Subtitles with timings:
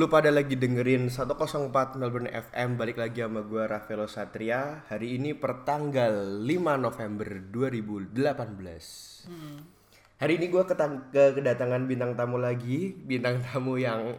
[0.00, 4.80] Lu pada lagi dengerin 104 Melbourne FM Balik lagi sama gue Rafaelo Satria.
[4.88, 8.16] Hari ini pertanggal 5 November 2018
[10.24, 10.64] Hari ini gue
[11.36, 12.96] kedatangan bintang tamu lagi.
[12.96, 14.16] Bintang tamu yang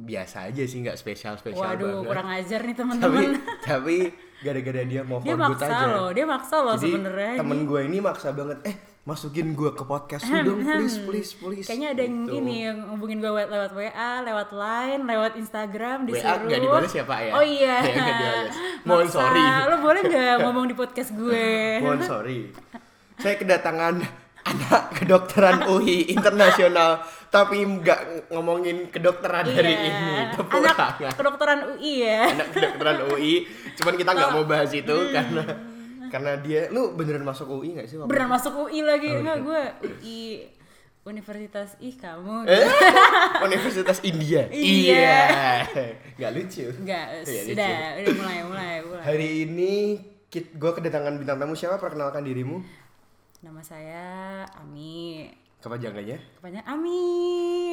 [0.00, 2.08] biasa aja sih nggak spesial-spesial Waduh, banget.
[2.08, 3.28] kurang ajar nih Tapi, teman-teman.
[3.68, 3.96] tapi
[4.40, 5.86] gara-gara dia mau Dia maksa aja.
[5.92, 7.36] loh, dia maksa loh sebenarnya.
[7.36, 8.64] temen gue ini maksa banget.
[8.64, 8.76] Eh
[9.08, 12.36] masukin gue ke podcast lu dong please please please Kayaknya ada yang Gitu.
[12.36, 16.44] ini yang hubungin gue lewat, lewat WA, lewat Line, lewat Instagram, WA disuruh.
[16.44, 17.32] nggak dibalas ya, Pak, ya?
[17.32, 17.76] Oh iya.
[17.88, 18.04] Ya.
[18.84, 19.44] Mohon sorry.
[19.64, 21.48] Lo boleh nggak ngomong di podcast gue?
[21.82, 22.38] Mohon sorry.
[23.16, 23.94] Saya kedatangan
[24.50, 29.88] anak kedokteran UI internasional tapi nggak ngomongin kedokteran hari Iya.
[29.88, 30.12] ini.
[30.32, 31.12] Tepuk Anak tangan.
[31.14, 32.20] kedokteran UI ya.
[32.30, 33.34] Anak kedokteran UI.
[33.72, 35.12] Cuman kita nggak mau bahas itu Hmm.
[35.12, 35.44] karena
[36.08, 37.96] karena dia lu beneran masuk UI nggak sih?
[37.98, 39.62] Beneran masuk UI lagi enggak gue
[40.00, 40.20] UI
[41.08, 42.68] Universitas ih kamu Eh?
[43.48, 44.44] Universitas India.
[44.52, 45.64] Iya.
[46.20, 46.68] Nggak lucu.
[46.84, 47.48] Enggak, Iya, lucu.
[47.48, 49.02] sudah, udah mulai, mulai, mulai.
[49.08, 49.74] Hari ini
[50.28, 51.80] gue kedatangan bintang tamu siapa?
[51.80, 52.60] Perkenalkan dirimu.
[53.40, 54.04] Nama saya
[54.60, 55.24] Ami.
[55.58, 56.18] Kepanjangannya?
[56.38, 57.00] Kepanjangan Ami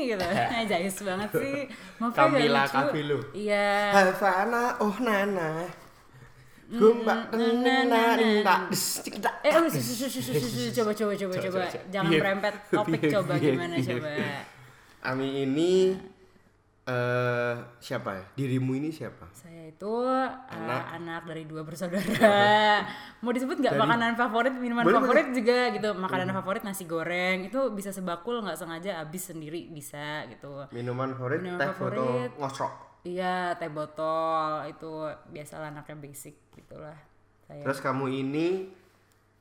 [0.07, 0.23] gitu.
[0.71, 1.55] Jayus banget sih.
[1.99, 2.75] Maaf ya, nggak Kamila lucu.
[2.79, 3.19] Kafilu.
[3.35, 3.67] Iya.
[3.91, 5.51] Havana oh nana.
[6.65, 8.59] Gumba nana nana tak.
[9.45, 11.37] Eh, oh, coba, coba, coba, coba.
[11.37, 11.67] coba.
[11.93, 14.09] Jangan Biar- merempet topik biar- coba biar- gimana coba.
[15.05, 15.93] Ami ini
[16.85, 18.23] eh siapa ya?
[18.33, 19.25] Dirimu ini siapa?
[19.29, 20.97] Saya itu uh, Anak.
[20.97, 21.21] anak.
[21.25, 22.81] dari dua bersaudara.
[23.21, 25.89] Mau disebut nggak Dari- makanan favorit, minuman Boleh, favorit juga gitu.
[25.93, 30.65] Makanan favorit nasi goreng itu bisa sebakul nggak sengaja habis sendiri bisa gitu.
[30.69, 32.31] Minuman favorit Minuman teh foto favorit.
[33.05, 34.91] Iya, teh botol itu
[35.29, 36.97] biasalah anaknya basic gitulah.
[37.45, 38.47] Saya Terus kamu ini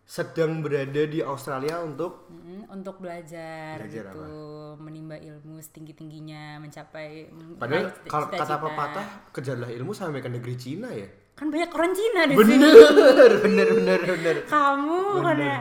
[0.05, 7.33] sedang berada di Australia untuk Mm, untuk belajar, Belajar gitu, menimba ilmu setinggi tingginya, mencapai
[7.57, 11.09] padahal kalau kata pepatah kejarlah ilmu sampai ke negeri Cina ya.
[11.35, 12.53] kan banyak orang Cina di sini.
[12.53, 14.37] Bener, bener, bener, bener.
[14.45, 15.55] Kamu karena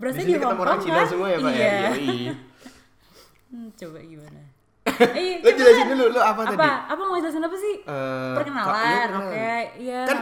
[0.00, 1.06] Di sini di ketemu Hongkong orang Cina kan?
[1.06, 1.68] semua ya pak iya.
[1.68, 1.90] ya.
[1.92, 2.08] Yoi.
[3.50, 4.42] Hmm, coba gimana?
[5.00, 6.52] Eh, Lo jelasin dulu lu apa, apa?
[6.52, 6.68] tadi?
[6.90, 7.74] Apa mau jelasin apa sih?
[7.80, 9.64] Eh, Perkenalan, iya, oke, perkenalan.
[9.78, 10.00] iya.
[10.04, 10.18] Kan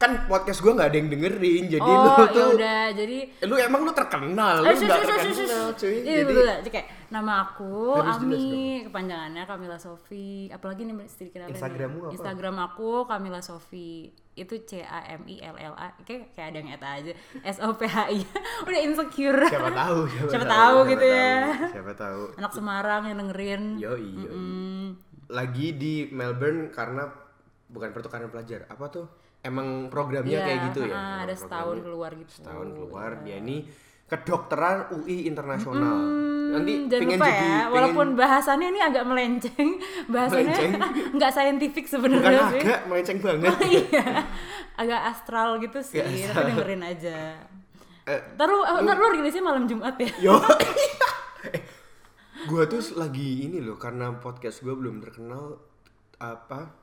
[0.00, 3.54] kan podcast gue nggak ada yang dengerin, jadi oh, lu ya tuh udah, jadi lu
[3.60, 5.92] emang lu terkenal, lu Eh, nggak terkenal cuy.
[5.92, 6.70] Iya, Jadi betul, betul.
[6.72, 10.48] kayak nama aku Harus jelas Ami, kepanjangannya Kamila Sofi.
[10.48, 11.52] Apalagi nih sedikit nih.
[11.52, 12.12] Instagrammu apa?
[12.16, 14.08] Instagram aku Kamila Sofi.
[14.32, 15.92] Itu C A M I L L A.
[16.00, 17.12] Kayak kayak ada yang eta aja.
[17.44, 18.24] S O P H I.
[18.64, 19.42] Udah insecure.
[19.52, 21.36] siapa tahu, siapa, Siapa tahu gitu siapa ya.
[21.36, 22.22] tahu, Siapa tahu.
[22.40, 23.62] Anak Semarang yang dengerin.
[23.76, 24.32] Yoi, yoi.
[24.32, 24.86] Hmm,
[25.28, 27.04] Lagi di Melbourne karena
[27.68, 28.64] bukan pertukaran pelajar.
[28.64, 29.06] Apa tuh?
[29.40, 30.92] Emang programnya Iya, kayak gitu ya?
[30.92, 32.30] ah, ada setahun keluar gitu.
[32.34, 33.10] Setahun keluar.
[33.20, 33.64] Dia ini
[34.04, 35.96] kedokteran UI internasional.
[36.50, 39.68] Nanti Hmm, jangan pengen lupa jadi ya, pengen- walaupun bahasannya ini agak melenceng,
[40.12, 40.72] bahasannya Melenceng?
[41.16, 42.60] nggak saintifik sebenarnya sih.
[42.60, 43.54] agak melenceng banget.
[43.62, 44.06] iya
[44.74, 47.18] agak astral gitu sih tapi dengerin aja
[48.02, 50.34] Eh, ntar lu, eh, ntar lu rilisnya malam Jumat ya Yo.
[51.46, 51.62] eh,
[52.44, 55.54] gua tuh lagi ini loh karena podcast gua belum terkenal
[56.18, 56.79] apa.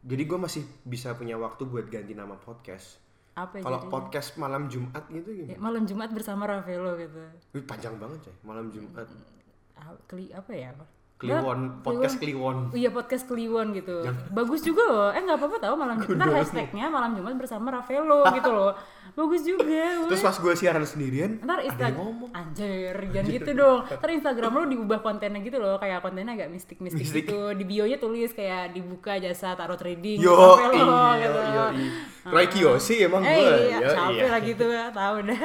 [0.00, 2.98] Jadi gua masih bisa punya waktu buat ganti nama podcast.
[3.32, 5.62] apa ya Kalau podcast malam Jumat gitu Ya, gimana?
[5.62, 7.22] malam Jumat bersama Ravelo gitu.
[7.52, 9.06] Wih, panjang banget coy, malam Jumat.
[9.72, 10.74] Ah, keli apa ya?
[11.16, 12.70] Kliwon, podcast Kliwon.
[12.70, 14.06] Iya podcast Kliwon gitu.
[14.30, 15.08] Bagus juga loh.
[15.10, 16.14] Eh nggak apa-apa tau malam Jumat.
[16.16, 18.70] Ntar hashtagnya malam Jumat bersama Ravelo gitu loh
[19.14, 24.50] bagus juga Terus pas gue siaran sendirian, ntar Instagram anjir jangan gitu dong ntar Instagram
[24.52, 27.24] lo diubah kontennya gitu loh kayak kontennya agak mistik-mistik Mistik.
[27.28, 30.34] gitu di bio nya tulis kayak dibuka jasa taruh trading Yo,
[30.74, 31.64] iya, gitu yo,
[32.28, 33.52] Roy Kiyoshi emang Eh gue.
[33.72, 35.42] iya, capek lah gitu ya, tahu dah.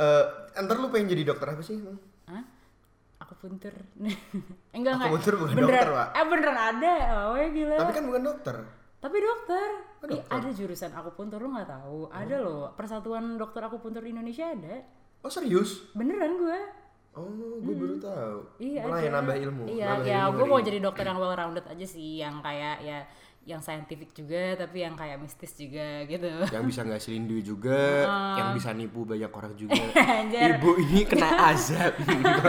[0.00, 0.24] Eh,
[0.64, 1.76] ntar lu pengen jadi dokter apa sih?
[2.24, 2.42] Hah?
[3.20, 3.72] Aku punter.
[4.76, 5.08] enggak enggak.
[5.12, 6.08] Akupuntur bukan beneran, dokter, Pak.
[6.16, 6.92] Eh beneran ada.
[7.28, 7.76] Oh ya gila.
[7.84, 8.56] Tapi kan bukan dokter.
[9.00, 9.68] Tapi dokter.
[10.00, 10.32] Oh, dokter.
[10.32, 12.08] ada jurusan aku punter lu nggak tahu.
[12.08, 12.72] Ada loh.
[12.72, 14.80] Persatuan Dokter Aku Punter Indonesia ada.
[15.20, 15.92] Oh serius?
[15.92, 16.58] Beneran gue.
[17.12, 18.38] Oh, gue baru tahu.
[18.56, 18.88] Iya.
[18.88, 19.14] Mulai ada.
[19.20, 19.62] nambah ilmu.
[19.68, 22.80] Iya, nambah ya ilmu gue mau jadi dokter yang well rounded aja sih, yang kayak
[22.80, 22.98] ya
[23.40, 26.28] yang saintifik juga tapi yang kayak mistis juga gitu.
[26.52, 28.04] yang bisa ngasihin duit juga,
[28.36, 29.80] yang bisa nipu banyak orang juga.
[30.60, 31.96] Ibu ini kena azab.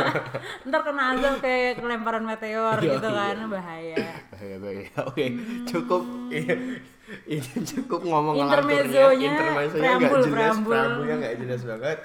[0.68, 3.48] Ntar kena azab kayak kelemparan meteor Iya, gitu kan, iya.
[3.48, 4.06] bahaya.
[4.36, 4.86] bahaya bahaya.
[5.08, 5.26] Oke,
[5.64, 6.04] cukup.
[7.34, 10.72] ini cukup ngomong Intermezzonya, Intermezzonya nggak preambul, jelas, preambul.
[10.72, 11.98] preambulnya nggak jelas banget.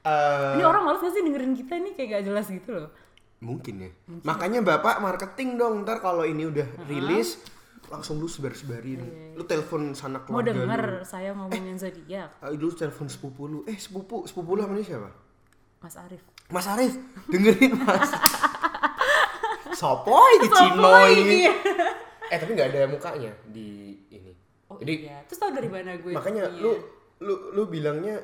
[0.00, 2.90] Eh, Ini orang males gak sih dengerin kita nih kayak gak jelas gitu loh.
[3.38, 3.90] mungkin ya.
[4.22, 5.80] Makanya bapak marketing dong.
[5.80, 7.40] Ntar kalau ini udah rilis,
[7.86, 9.00] langsung lu sebar-sebarin.
[9.32, 11.00] Lu telepon sana Iya, Mau keluarga denger lu.
[11.02, 13.58] saya ngomongin zodiak, Ah, lu telepon sepupu lu.
[13.64, 15.10] Eh sepupu, sepupu lu namanya siapa?
[15.80, 16.20] Mas Arif.
[16.48, 16.92] Mas Arif,
[17.26, 18.10] dengerin mas.
[19.72, 21.12] Sopoy di Cinoy.
[21.40, 21.52] iya.
[22.26, 23.89] Eh tapi nggak ada mukanya di ini.
[24.80, 25.18] Jadi iya.
[25.28, 26.12] Terus tau dari mana gue?
[26.12, 26.60] makanya punya?
[26.60, 26.72] lu
[27.20, 28.16] lu lu bilangnya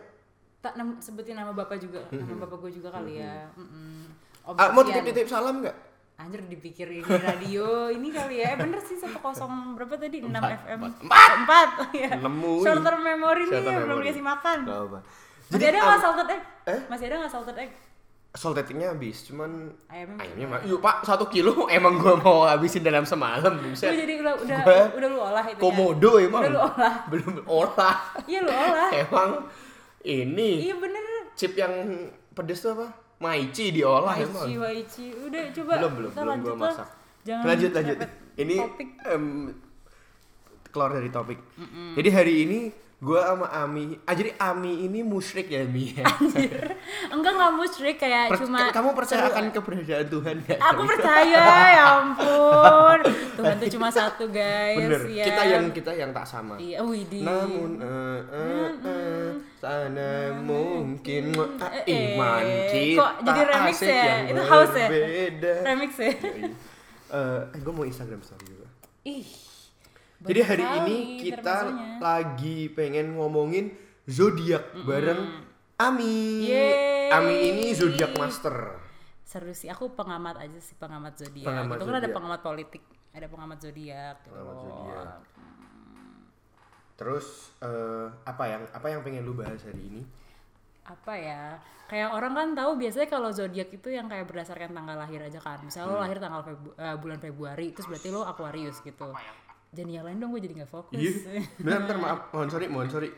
[0.64, 3.46] tak nam- sebutin nama bapak juga, nama bapak gue juga kali ya.
[3.54, 4.10] Mm-mm.
[4.56, 5.76] ah, mau titip-titip salam nggak?
[6.16, 8.56] Anjir dipikir ini radio ini kali ya.
[8.56, 9.20] Eh bener sih 100
[9.76, 10.24] berapa tadi?
[10.24, 10.80] 6 Empat, FM.
[11.06, 11.68] empat.
[11.92, 11.92] 4.
[12.02, 12.10] ya.
[12.18, 12.52] Nemu.
[12.64, 14.58] Short term memory nih belum dikasih makan.
[14.64, 14.98] Apa.
[15.46, 16.42] Masih ada nggak salted egg?
[16.66, 16.80] Eh?
[16.90, 17.70] Masih ada nggak salted egg?
[18.36, 20.20] Saltednya habis, cuman Ayamnya.
[20.20, 20.60] ayamnya mah.
[20.62, 23.90] Yuk pak, satu kilo emang gua mau habisin dalam semalam, Gue buset.
[23.90, 25.58] jadi udah udah Gua- udah lu olah itu.
[25.58, 26.42] Komodo emang.
[26.42, 26.94] Udah lu olah.
[27.10, 27.96] Belum olah.
[28.22, 28.88] Iya lu olah.
[28.92, 29.30] Emang
[30.02, 31.02] ini Iya bener.
[31.32, 31.72] chip yang
[32.30, 32.86] pedes tuh apa?
[33.16, 34.44] Maici diolah emang.
[34.44, 35.06] Waici, waici.
[35.18, 35.72] Udah coba.
[35.80, 36.12] belum belum
[36.44, 36.68] belum lah.
[36.70, 36.88] masak
[37.24, 37.96] Jangan lanjut lanjut
[38.36, 38.88] ini topik.
[40.76, 41.40] Keluar dari topik
[41.96, 42.60] jadi hari ini
[42.96, 46.04] gua sama Ami ah jadi Ami ini musyrik ya Mi ya?
[47.08, 50.56] Enggak nggak musyrik kayak Per- cuma kamu percaya akan keberadaan Tuhan gak?
[50.56, 52.98] Aku percaya, ya ampun.
[53.36, 54.80] Tuhan tuh cuma satu guys.
[54.80, 55.24] bener ya.
[55.24, 57.20] kita yang kita yang tak sama Iya, widih.
[57.20, 64.04] namun eh, eh, eh, sana mungkin Eh, eh, iman kita kok jadi remix ya?
[64.24, 64.88] Itu house ya?
[65.62, 66.12] remix ya.
[66.16, 66.48] Yoi.
[67.06, 68.66] Eh, eh gue mau Instagram story juga
[69.04, 69.28] Ih.
[70.18, 71.56] Jadi hari ini kita
[71.98, 73.74] lagi pengen ngomongin
[74.04, 75.44] zodiak bareng
[75.76, 76.48] Ami.
[76.48, 77.12] Yeay.
[77.12, 78.80] Ami ini zodiak master.
[79.20, 81.44] Seru sih, aku pengamat aja sih pengamat zodiak.
[81.44, 82.82] Pengamat Itu kan ada pengamat politik,
[83.12, 85.08] ada pengamat zodiak gitu Pengamat zodiak.
[86.96, 87.26] Terus
[87.60, 90.02] eh, apa yang apa yang pengen lu bahas hari ini?
[90.86, 91.58] apa ya
[91.90, 95.58] kayak orang kan tahu biasanya kalau zodiak itu yang kayak berdasarkan tanggal lahir aja kan
[95.58, 95.98] misalnya Hmm.
[95.98, 99.10] lo lahir tanggal Febu- eh, bulan Februari terus berarti lo Aquarius gitu
[99.70, 101.42] jangan yang lain dong gue jadi nggak fokus Iya.
[101.56, 103.10] Bentar, bentar maaf, mohon sorry, mohon sorry.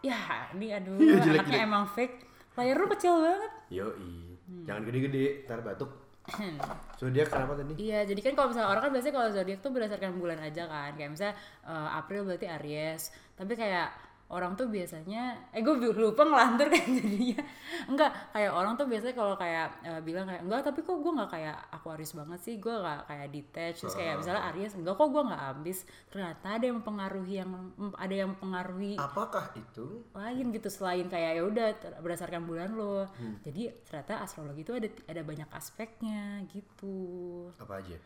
[0.00, 0.18] ya
[0.52, 1.66] ini aduh Iya, jelek, anaknya jelek.
[1.66, 2.14] emang fake
[2.54, 4.10] layar lu kecil banget Yoi.
[4.48, 4.64] Hmm.
[4.64, 5.90] Jangan gede-gede, ntar batuk.
[6.98, 7.72] Zodiak kenapa tadi?
[7.78, 10.90] Iya, jadi kan kalau misalnya orang kan biasanya kalau zodiak tuh berdasarkan bulan aja kan.
[10.92, 11.34] Kayak misalnya
[11.64, 13.02] eh, April berarti Aries.
[13.32, 13.88] Tapi kayak
[14.28, 17.40] orang tuh biasanya eh gue lupa ngelantur kan jadinya.
[17.88, 21.30] Enggak, kayak orang tuh biasanya kalau kayak eh, bilang kayak enggak tapi kok gue nggak
[21.32, 22.54] kayak Aquarius banget sih.
[22.60, 23.80] Gue nggak kayak detached.
[23.88, 25.78] Terus kayak misalnya Aries enggak kok gue nggak ambis.
[26.12, 27.50] Ternyata ada yang mempengaruhi yang
[27.96, 30.04] ada yang mempengaruhi Apakah itu?
[30.12, 31.68] lain gitu selain kayak ya udah
[32.04, 33.08] berdasarkan bulan lo.
[33.40, 37.48] Jadi ternyata astrologi itu ada ada banyak aspeknya gitu.
[37.56, 37.96] Apa aja?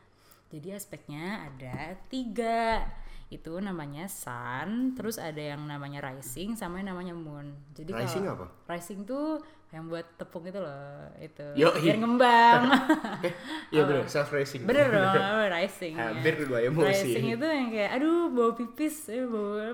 [0.52, 2.84] Jadi aspeknya ada tiga
[3.32, 7.56] itu namanya sun, terus ada yang namanya rising, sama yang namanya moon.
[7.72, 8.46] Jadi kalau- Rising apa?
[8.66, 11.80] Rising tuh yang buat tepung itu loh, itu Yoi.
[11.80, 12.62] biar ngembang.
[13.24, 13.32] Eh,
[13.70, 14.62] iya bener, self racing.
[14.62, 15.96] Bener dong, rising.
[15.96, 16.12] ya.
[16.12, 16.86] Hampir dua emosi.
[17.08, 19.72] Rising itu yang kayak, aduh bau pipis, eh, bau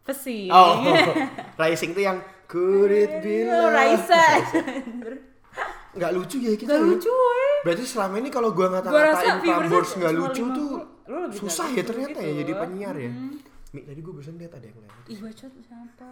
[0.00, 0.46] pesi.
[0.48, 0.84] Oh,
[1.56, 3.74] rising tuh yang could it be Lo love?
[3.74, 4.22] Raisa.
[5.94, 6.70] Nggak lucu ya kita.
[6.70, 6.86] Gak ya?
[6.86, 7.50] lucu woy.
[7.64, 10.52] Berarti selama ini kalau gua ngata-ngatain Prambors nggak lucu 50.
[10.52, 10.70] tuh
[11.04, 12.40] Lu lebih susah ya lucu ternyata ya gitu.
[12.44, 13.12] jadi penyiar ya.
[13.74, 14.92] Mi, tadi gua barusan lihat ada yang lain.
[15.10, 16.08] Ih bacot siapa?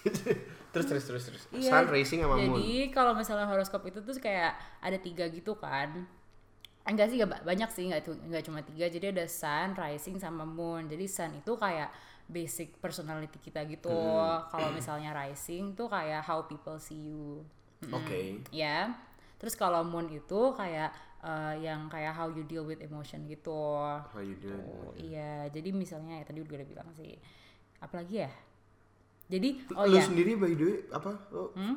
[0.72, 1.42] terus terus terus terus.
[1.52, 2.56] Iya, Sun racing sama moon.
[2.62, 6.06] Jadi kalau misalnya horoskop itu tuh kayak ada tiga gitu kan.
[6.86, 8.86] Enggak sih, enggak banyak sih, enggak, enggak cuma tiga.
[8.88, 10.88] Jadi ada sun, rising, sama moon.
[10.88, 11.92] Jadi sun itu kayak
[12.30, 13.90] basic personality kita gitu.
[13.90, 14.46] Hmm.
[14.48, 17.42] Kalau misalnya rising tuh kayak how people see you.
[17.90, 18.40] Oke.
[18.54, 18.94] Ya.
[19.36, 23.76] Terus kalau moon itu kayak eh, yang kayak how you deal with emotion gitu.
[24.02, 24.60] How you doing?
[24.60, 27.16] Oh, iya, jadi misalnya ya tadi udah bilang sih.
[27.78, 28.30] Apalagi ya?
[29.26, 30.02] Jadi oh lu ya.
[30.02, 31.12] sendiri by the way apa?
[31.30, 31.76] Lo Hmm?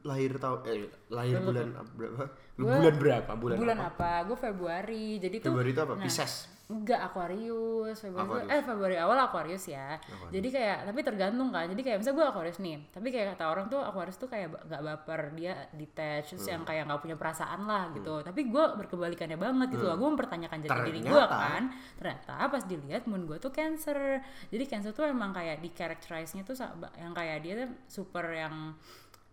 [0.00, 2.24] lahir tahun eh lahir bulan ap- berapa?
[2.56, 3.30] Gua- bulan berapa?
[3.36, 3.88] Bulan, bulan apa?
[3.90, 4.28] apa?
[4.28, 5.06] Gue Februari.
[5.16, 5.92] Jadi tuh Februari itu apa?
[5.94, 6.32] nah, Pisces.
[6.70, 8.48] Enggak Aquarius, Februari Aquarius.
[8.48, 9.98] eh Februari awal Aquarius ya.
[10.30, 11.66] Jadi kayak tapi tergantung kan.
[11.66, 14.78] Jadi kayak misalnya gue Aquarius nih, tapi kayak kata orang tuh Aquarius tuh kayak nggak
[14.80, 16.54] baper, dia detached, terus Hmm.
[16.54, 18.22] yang kayak nggak punya perasaan lah gitu.
[18.22, 19.98] Tapi gue berkebalikannya banget gitu loh.
[19.98, 21.62] Gue mempertanyakan jati diri gue kan.
[21.98, 24.22] Ternyata pas dilihat moon gue tuh Cancer.
[24.46, 26.54] Jadi Cancer tuh emang kayak di characterize-nya tuh
[26.94, 28.78] yang kayak dia tuh super yang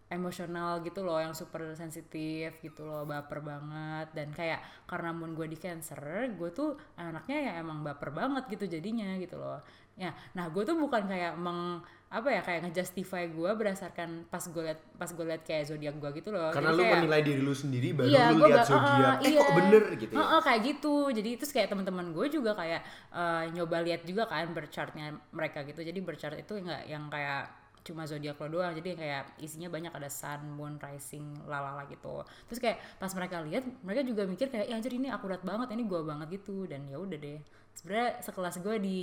[0.10, 5.46] emosional gitu loh yang super sensitif gitu loh baper banget dan kayak karena moon gue
[5.46, 6.00] di cancer
[6.30, 9.60] gue tuh anaknya ya emang baper banget gitu jadinya gitu loh
[9.94, 14.64] ya nah gue tuh bukan kayak meng apa ya kayak ngejustify gue berdasarkan pas gue
[14.64, 17.42] liat pas gue liat kayak zodiak gue gitu loh Karena Jadi lu kayak- menilai diri
[17.42, 19.18] lu sendiri baru Iya, lu ba- zodiak.
[19.20, 19.56] uh, eh kok iya.
[19.60, 20.18] bener gitu ya.
[20.18, 20.96] Heeh, kayak gitu.
[21.12, 22.80] Jadi terus kayak teman-teman gue juga kayak
[23.12, 25.84] eh, nyoba lihat juga kan berchartnya mereka gitu.
[25.84, 27.52] Jadi berchart itu nggak yang kayak
[27.88, 32.22] cuma zodiak lo doang jadi kayak isinya banyak ada sun, moon, rising, lalala gitu.
[32.52, 35.88] Terus kayak pas mereka lihat, mereka juga mikir kayak, ya anjir ini akurat banget, ini
[35.88, 37.40] gue banget gitu dan ya udah deh.
[37.74, 38.98] Sebenarnya sekelas gue di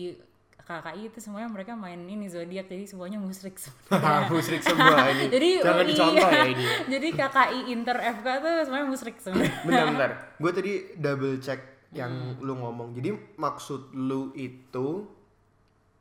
[0.56, 4.28] KKI itu semuanya mereka main ini zodiak jadi semuanya musrik sebenarnya.
[4.32, 6.64] musrik semua ini jadi jangan UI, dicontoh ya ini
[6.96, 9.52] jadi KKI Inter FK tuh semuanya musrik sebenarnya.
[9.60, 10.10] bentar-bentar
[10.40, 11.60] gue tadi double check
[11.92, 12.40] yang Hmm.
[12.40, 15.04] lu ngomong jadi maksud lu itu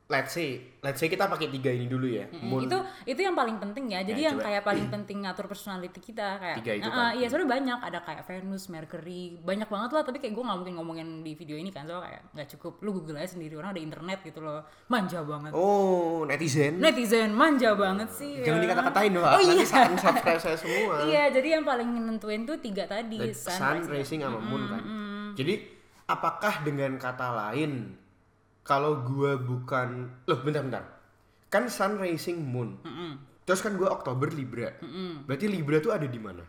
[0.04, 3.32] let's say let's say kita pakai tiga ini dulu ya Mm, Moon- itu itu yang
[3.32, 4.46] paling penting ya jadi Ya, yang coba.
[4.46, 7.16] kayak paling penting ngatur personality kita kayak Tiga itu Ah, kan.
[7.16, 10.74] iya sebenarnya banyak ada kayak Venus Mercury banyak banget lah tapi kayak gue nggak mungkin
[10.76, 13.80] ngomongin di video ini kan soalnya kayak nggak cukup lu google aja sendiri orang ada
[13.80, 18.64] internet gitu loh manja banget oh netizen netizen manja banget sih jangan ya.
[18.68, 19.64] dikata-katain dong oh, nanti iya.
[19.96, 23.88] subscribe saya semua iya jadi yang paling nentuin tuh tiga tadi Dan Sun, Sun, Rising.
[23.90, 24.82] Racing sama Moon kan.
[25.32, 25.54] Jadi
[26.04, 27.96] apakah dengan kata lain
[28.64, 29.88] kalau gua bukan
[30.24, 30.82] loh bentar-bentar.
[31.46, 32.80] Kan Sun Racing Moon.
[33.44, 34.72] Terus kan gua Oktober Libra.
[35.22, 36.42] Berarti Libra tuh ada di mana?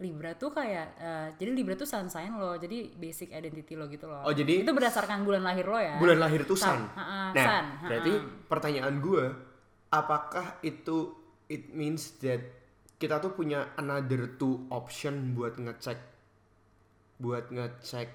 [0.00, 4.08] Libra tuh kayak eh, jadi Libra tuh sun sign lo jadi basic identity lo gitu
[4.08, 6.72] loh Oh, jadi- itu berdasarkan bulan lahir lo ya Bulan lahir tuh Sun.
[6.72, 8.12] Sun, Nah, Sun, berarti
[8.48, 9.28] pertanyaan gua
[9.92, 11.12] apakah itu
[11.46, 12.40] it means that
[12.96, 16.00] kita tuh punya another two option buat ngecek
[17.18, 18.08] buat ngecek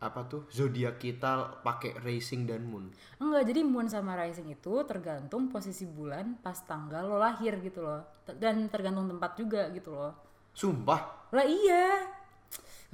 [0.00, 2.92] apa tuh zodiak kita pakai racing dan moon.
[3.16, 8.04] Enggak, jadi moon sama rising itu tergantung posisi bulan pas tanggal lo lahir gitu loh.
[8.26, 10.12] Dan tergantung tempat juga gitu loh.
[10.52, 11.30] Sumpah.
[11.32, 12.04] Lah iya.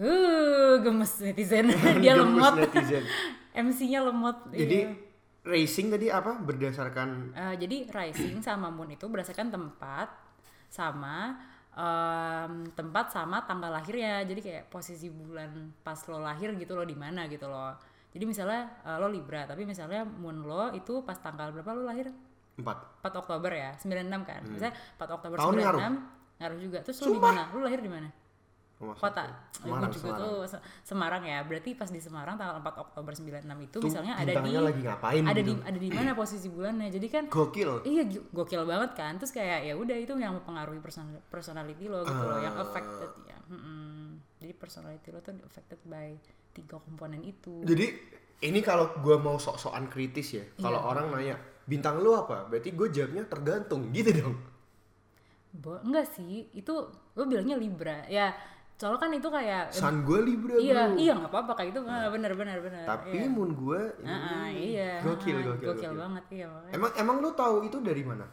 [0.00, 1.68] Uh, gemes netizen.
[2.04, 2.54] Dia Gemes lemot.
[2.56, 3.04] netizen.
[3.66, 4.36] MC-nya lemot.
[4.54, 4.94] Jadi iya.
[5.44, 10.08] racing tadi apa berdasarkan Eh, jadi rising sama moon itu berdasarkan tempat
[10.70, 11.36] sama
[11.80, 14.20] em, tempat sama tanggal lahirnya.
[14.22, 17.72] Jadi kayak posisi bulan pas lo lahir gitu lo di mana gitu loh.
[18.10, 22.12] Jadi misalnya eh, lo Libra, tapi misalnya moon lo itu pas tanggal berapa lo lahir?
[22.60, 22.60] 4
[23.00, 24.42] 4 Oktober ya, 96 kan.
[24.44, 25.44] Misalnya 4 Oktober Hmm.
[25.48, 25.80] Tahun 96 ngaruh?
[26.40, 26.78] ngaruh juga.
[26.84, 27.42] Terus lu di mana?
[27.54, 28.08] Lu lahir di mana?
[28.80, 29.28] Rumah Kota.
[29.52, 30.20] Semarang, juga Semarang.
[30.24, 31.38] tuh Se- Semarang ya.
[31.44, 35.22] Berarti pas di Semarang tanggal 4 Oktober 96 itu Tuh, misalnya ada di lagi ngapain
[35.22, 35.52] ada gitu.
[35.52, 36.88] di ada di mana posisi bulannya.
[36.88, 37.84] Jadi kan Gokil.
[37.84, 39.12] Iya gokil banget kan.
[39.14, 42.64] Terus kayak ya udah itu yang mempengaruhi person personality lo gitu loh, yang Ah.
[42.64, 43.36] affected ya.
[43.46, 44.16] Mm-mm.
[44.38, 46.16] Jadi personality lo tuh affected by
[46.50, 47.60] tiga komponen itu.
[47.60, 47.84] Jadi
[48.40, 50.44] ini kalau gua mau sok-sokan kritis ya.
[50.56, 50.88] Kalau Iya.
[50.88, 52.48] orang nanya bintang lu apa?
[52.48, 54.40] Berarti gue jawabnya tergantung gitu dong.
[55.52, 56.72] Bo- enggak sih, itu
[57.10, 58.06] lo bilangnya Libra.
[58.06, 58.32] Ya,
[58.80, 60.96] soalnya kan itu kayak Sun gue Libra iya, bro.
[60.96, 61.80] iya nggak apa-apa kayak gitu.
[61.84, 62.88] Ah, bener bener bener.
[62.88, 63.28] Tapi iya.
[63.28, 65.04] moon gue Ah, ah, iya.
[65.04, 65.92] gokil, ah, gokil, gokil gokil.
[65.94, 66.72] banget iya makanya.
[66.72, 68.24] Emang emang lu tahu itu dari mana?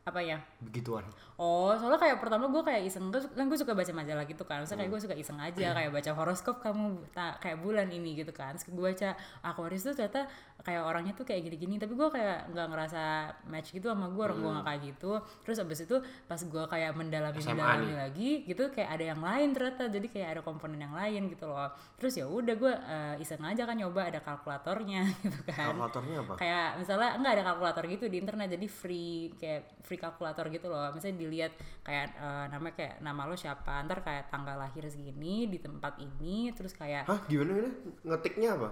[0.00, 0.42] Apa ya?
[0.58, 1.06] Begituan.
[1.36, 4.60] Oh, soalnya kayak pertama gue kayak iseng, su- kan gue suka baca majalah gitu kan.
[4.60, 8.32] Misalnya kayak gue suka iseng aja, kayak baca horoskop kamu tak kayak bulan ini gitu
[8.34, 8.58] kan.
[8.58, 10.26] Gue baca Aquarius tuh ternyata
[10.60, 11.80] kayak orangnya tuh kayak gini-gini.
[11.80, 13.02] Tapi gue kayak nggak ngerasa
[13.48, 15.12] match gitu sama gue, orang gue nggak kayak gitu.
[15.42, 15.96] Terus abis itu
[16.28, 17.96] pas gue kayak mendalami SMA mendalami nih.
[17.96, 19.82] lagi gitu, kayak ada yang lain ternyata.
[19.88, 21.72] Jadi kayak ada komponen yang lain gitu loh.
[21.96, 26.34] Terus ya udah gue eh, iseng aja kan nyoba ada kalkulatornya gitu kan Kalkulatornya apa?
[26.36, 30.90] kayak misalnya enggak ada kalkulator gitu di internet jadi free kayak free kalkulator gitu loh
[30.92, 31.52] misalnya dilihat
[31.82, 36.50] kayak eh, namanya kayak nama lo siapa ntar kayak tanggal lahir segini di tempat ini
[36.52, 37.70] terus kayak Hah gimana gimana?
[38.04, 38.68] Ngetiknya apa?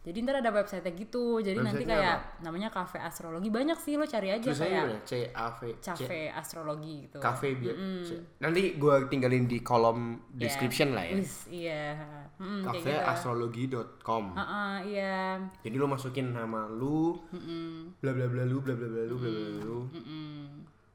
[0.00, 4.08] Jadi ntar ada website gitu jadi nanti Websitenya kayak namanya cafe astrologi banyak sih lo
[4.08, 5.04] cari aja Tulisannya kayak gimana?
[5.04, 7.76] C A V cafe astrologi gitu Cafe biar.
[8.00, 10.48] C- Nanti gue tinggalin di kolom Ya.
[10.48, 11.20] description lah ya.
[11.46, 11.84] Iya
[12.40, 14.24] Hmm, kayak gitu Cafeastrologi.com.
[14.32, 17.20] Heeh, iya Jadi lu masukin nama lu,
[18.00, 19.80] bla bla bla lu, bla bla bla lu, bla bla bla lu.
[19.92, 20.44] Mm-mm.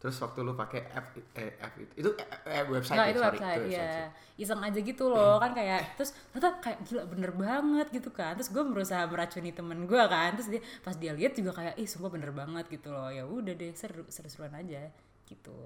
[0.06, 2.10] Terus waktu lu pakai app eh, app itu, itu
[2.46, 3.90] eh, website Nggak, ya, itu sorry, website, itu iya.
[3.90, 4.06] sih.
[4.38, 8.38] Iseng aja gitu loh, kan kayak terus ternyata kayak gila bener banget gitu kan.
[8.38, 10.30] Terus gue berusaha meracuni temen gue kan.
[10.38, 13.10] Terus dia pas dia lihat juga kayak ih sumpah bener banget gitu loh.
[13.10, 14.94] Ya udah deh seru seru-seruan aja
[15.26, 15.58] gitu.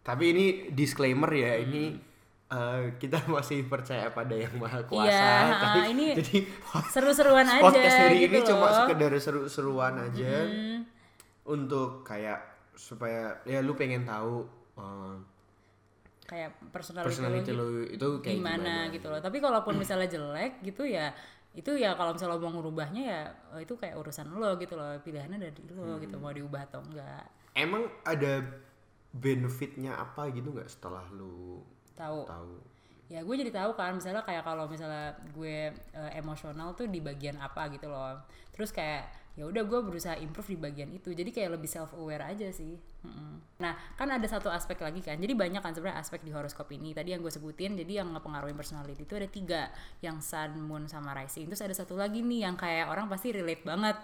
[0.00, 1.64] Tapi ini disclaimer ya, Hmm.
[1.64, 1.82] ini
[2.48, 5.06] eh, kita masih percaya pada yang maha kuasa.
[5.06, 6.36] Iya, tapi ini jadi
[6.98, 8.74] Seru-seruan aja podcast hari gitu ini cuma loh.
[8.82, 10.82] sekedar seru-seruan aja Hmm,
[11.46, 14.46] untuk kayak supaya ya lu pengen tahu
[14.78, 15.16] eh,
[16.26, 19.20] kayak personality, personality lu itu kayak gimana, gimana, gitu loh.
[19.20, 21.10] Tapi kalaupun misalnya jelek gitu ya
[21.50, 24.94] itu ya kalau misalnya lo mau ngerubahnya ya oh, itu kayak urusan lo gitu loh
[25.02, 26.22] pilihannya dari lo gitu Hmm.
[26.22, 27.26] mau diubah atau enggak
[27.58, 28.38] Emang ada
[29.10, 31.58] benefitnya apa gitu nggak setelah lu
[31.98, 32.54] tahu tahu?
[33.10, 37.34] ya gue jadi tahu kan misalnya kayak kalau misalnya gue eh, emosional tuh di bagian
[37.42, 38.22] apa gitu loh
[38.54, 41.14] terus kayak ya udah gue berusaha improve di bagian itu.
[41.14, 42.76] Jadi kayak lebih self aware aja sih.
[43.62, 45.16] Nah kan ada satu aspek lagi kan.
[45.16, 46.90] Jadi banyak kan sebenarnya aspek di horoskop ini.
[46.90, 49.62] Tadi yang gue sebutin jadi yang ngepengaruhi personality itu ada tiga.
[50.02, 51.46] Yang sun moon sama rising.
[51.46, 53.96] Terus ada satu lagi nih yang kayak orang pasti relate banget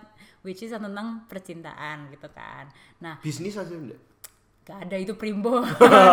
[0.46, 2.70] which is tentang percintaan gitu kan.
[3.02, 3.98] Nah Bisnis aja enggak?
[4.66, 5.62] gak ada itu primbo.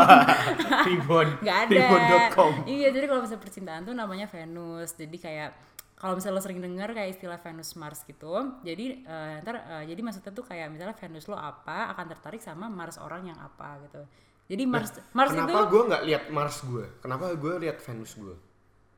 [0.88, 1.28] Ribon.
[1.42, 1.74] nggak ada.
[1.74, 2.54] Ribon.com.
[2.70, 4.94] iya jadi kalau misalnya percintaan tuh namanya Venus.
[4.94, 5.73] Jadi kayak
[6.04, 10.02] kalau misalnya lo sering dengar kayak istilah Venus Mars gitu jadi eh, ntar eh, jadi
[10.04, 14.04] maksudnya tuh kayak misalnya Venus lo apa akan tertarik sama Mars orang yang apa gitu
[14.52, 16.86] jadi Mars Mars itu Kenapa gue nggak lihat Mars gue?
[17.00, 18.36] Kenapa gue lihat Venus gue?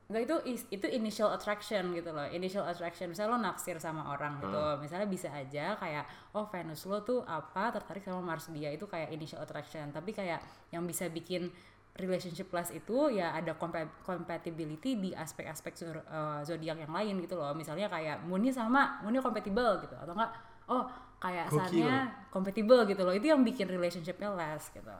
[0.05, 0.35] Enggak itu
[0.69, 2.25] itu initial attraction gitu loh.
[2.29, 4.61] Initial attraction misalnya lo naksir sama orang gitu.
[4.81, 9.13] Misalnya bisa aja kayak oh Venus lo tuh apa tertarik sama Mars dia itu kayak
[9.13, 9.89] initial attraction.
[9.93, 10.41] Tapi kayak
[10.73, 11.49] yang bisa bikin
[11.95, 17.51] relationship plus itu ya ada compa- compatibility di aspek-aspek eh, zodiak yang lain gitu loh.
[17.51, 20.31] Misalnya kayak moonnya sama, moonnya compatible gitu atau enggak
[20.65, 20.83] oh
[21.17, 21.97] kayak sunnya
[22.27, 23.11] compatible gitu loh.
[23.11, 24.91] Itu yang bikin relationshipnya less gitu.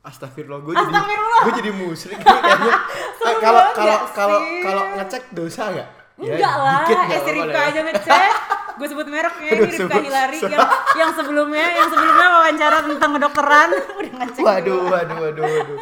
[0.00, 0.92] Astagfirullah, gue jadi
[1.40, 2.76] gue jadi musyrik nih kayaknya.
[3.24, 5.72] Eh, Kalau kalau gak kalau kalau ngecek dosa?
[5.72, 7.68] Ya, Enggak lah, dikit nggak eh lah ya.
[7.68, 8.32] aja ngecek
[8.74, 10.50] Gue sebut mereknya, ini Ripka sebut- Hilari sebut.
[10.50, 14.90] yang, yang sebelumnya, yang sebelumnya wawancara tentang kedokteran Udah ngecek Waduh, juga.
[14.94, 15.78] waduh, waduh, waduh.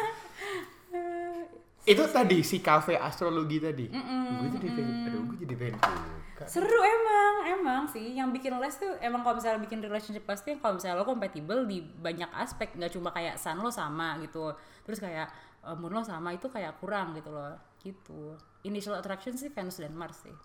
[1.83, 3.85] Itu tadi si kafe astrologi tadi.
[3.91, 6.45] Gue jadi pengen, aduh, gue jadi pengen buka.
[6.47, 8.15] Seru emang, emang sih.
[8.15, 11.83] Yang bikin les tuh, emang kalau misalnya bikin relationship pasti Kalau misalnya lo compatible di
[11.83, 12.71] banyak aspek.
[12.79, 14.55] Nggak cuma kayak sun lo sama gitu.
[14.87, 15.27] Terus kayak
[15.67, 17.55] eh, moon lo sama, itu kayak kurang gitu loh.
[17.83, 18.39] Gitu.
[18.63, 20.35] Initial attraction sih Venus dan Mars sih.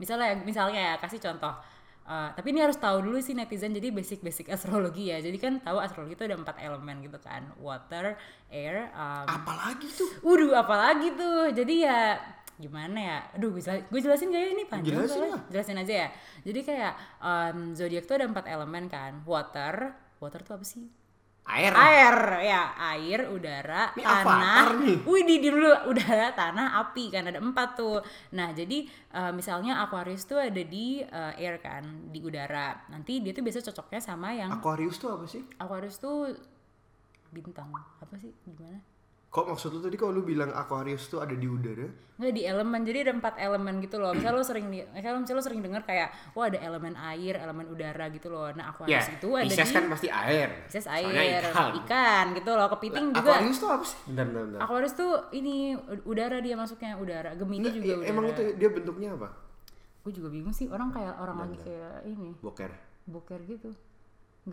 [0.00, 1.52] Misalnya misalnya ya kasih contoh
[2.02, 5.78] Uh, tapi ini harus tahu dulu sih netizen jadi basic-basic astrologi ya jadi kan tahu
[5.78, 8.18] astrologi itu ada empat elemen gitu kan water
[8.50, 10.10] air um, Apalagi tuh?
[10.20, 11.54] Waduh, apalagi tuh.
[11.54, 12.18] Jadi ya
[12.58, 13.18] gimana ya?
[13.38, 15.40] Aduh, gue jela- gue jelasin gak ya ini panjang Jelasin lah.
[15.48, 16.08] Jelasin aja ya.
[16.42, 16.92] Jadi kayak
[17.22, 19.22] um, zodiak tuh ada empat elemen kan.
[19.24, 20.84] Water, water tuh apa sih?
[21.48, 21.72] Air.
[21.74, 22.16] Air,
[22.46, 22.62] ya
[22.94, 24.64] air, udara, Ini tanah.
[25.02, 27.98] Wih, di, di dulu udara, tanah, api kan ada empat tuh.
[28.36, 32.86] Nah jadi uh, misalnya Aquarius tuh ada di uh, air kan, di udara.
[32.92, 35.42] Nanti dia tuh biasa cocoknya sama yang Aquarius tuh apa sih?
[35.58, 36.36] Aquarius tuh
[37.34, 38.30] bintang apa sih?
[38.46, 38.89] Gimana?
[39.30, 41.86] Kok maksud lu tadi kalau lu bilang Aquarius tuh ada di udara?
[42.18, 44.10] Nggak di elemen, jadi ada empat elemen gitu loh.
[44.10, 48.10] Misalnya lo sering, kalau misalnya lo sering dengar kayak, wah ada elemen air, elemen udara
[48.10, 48.50] gitu loh.
[48.50, 50.48] Nah Aquarius itu ada Ya, Pisces di kan pasti air.
[50.66, 51.70] Pisces air, ikan.
[51.80, 52.26] ikan.
[52.34, 52.66] gitu loh.
[52.68, 53.30] Kepiting Lah, juga.
[53.32, 53.98] Aquarius tuh apa sih?
[54.04, 54.60] Bentar, bentar, bentar.
[54.60, 55.56] Aquarius tuh ini
[56.02, 57.30] udara dia masuknya udara.
[57.32, 58.10] Gemini Nggak, juga i- udara.
[58.10, 59.28] emang itu dia bentuknya apa?
[60.02, 60.66] Gue juga bingung sih.
[60.66, 62.74] Orang kayak orang lagi kayak ini Boker.
[63.06, 63.70] boker gitu.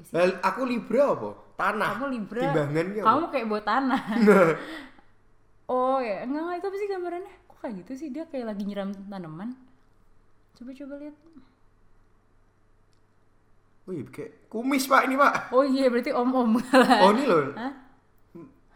[0.03, 0.13] Sih.
[0.39, 1.29] Aku Libra apa?
[1.55, 1.88] Tanah.
[1.93, 2.41] Kamu Libra.
[2.43, 3.07] Timbangannya apa?
[3.07, 4.01] Kamu kayak buat tanah.
[5.73, 7.33] oh ya, enggak enggak itu apa sih gambarannya?
[7.45, 8.07] Kok kayak gitu sih?
[8.10, 9.49] Dia kayak lagi nyiram tanaman.
[10.53, 11.15] Coba coba lihat.
[13.88, 15.47] Wih, kayak kumis pak ini pak.
[15.49, 16.60] Oh iya berarti om-om
[17.03, 17.55] Oh ini loh.
[17.55, 17.73] Hah?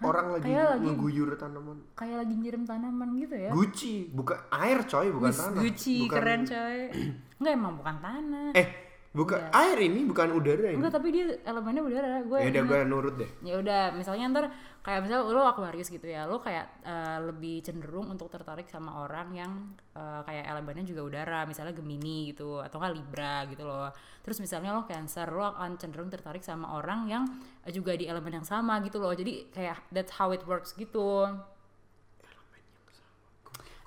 [0.01, 1.77] Orang lagi Kayak lagi- tanaman.
[1.93, 3.51] kayak lagi nyiram tanaman gitu ya.
[3.53, 5.61] Gucci, bukan air coy, bukan Wis, tanah.
[5.61, 6.77] Gucci Bukan- keren coy.
[7.37, 8.49] Enggak emang bukan tanah.
[8.55, 8.67] Eh,
[9.11, 10.79] bukan air ini, bukan udara ini.
[10.79, 12.23] Enggak tapi dia elemennya udara.
[12.23, 13.29] Gue Ya udah gue nurut deh.
[13.43, 14.45] ya udah misalnya ntar
[14.81, 19.29] kayak misal lo Aquarius gitu ya lo kayak eh, lebih cenderung untuk tertarik sama orang
[19.35, 19.51] yang
[19.93, 23.93] eh, kayak elemennya juga udara misalnya Gemini gitu atau nggak Libra gitu loh
[24.25, 27.23] terus misalnya lo Cancer lo akan cenderung tertarik sama orang yang
[27.69, 31.29] juga di elemen yang sama gitu loh jadi kayak that's how it works gitu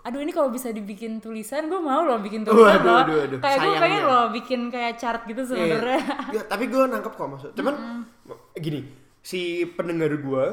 [0.05, 3.01] Aduh ini kalau bisa dibikin tulisan gue mau loh bikin tulisan Waduh, loh.
[3.09, 3.39] aduh, aduh.
[3.41, 6.05] Kayak gue pengen loh bikin kayak chart gitu sebenarnya.
[6.37, 7.51] ya, tapi gue nangkep kok maksud.
[7.57, 8.05] Cuman
[8.53, 8.85] gini,
[9.25, 10.45] si pendengar gue,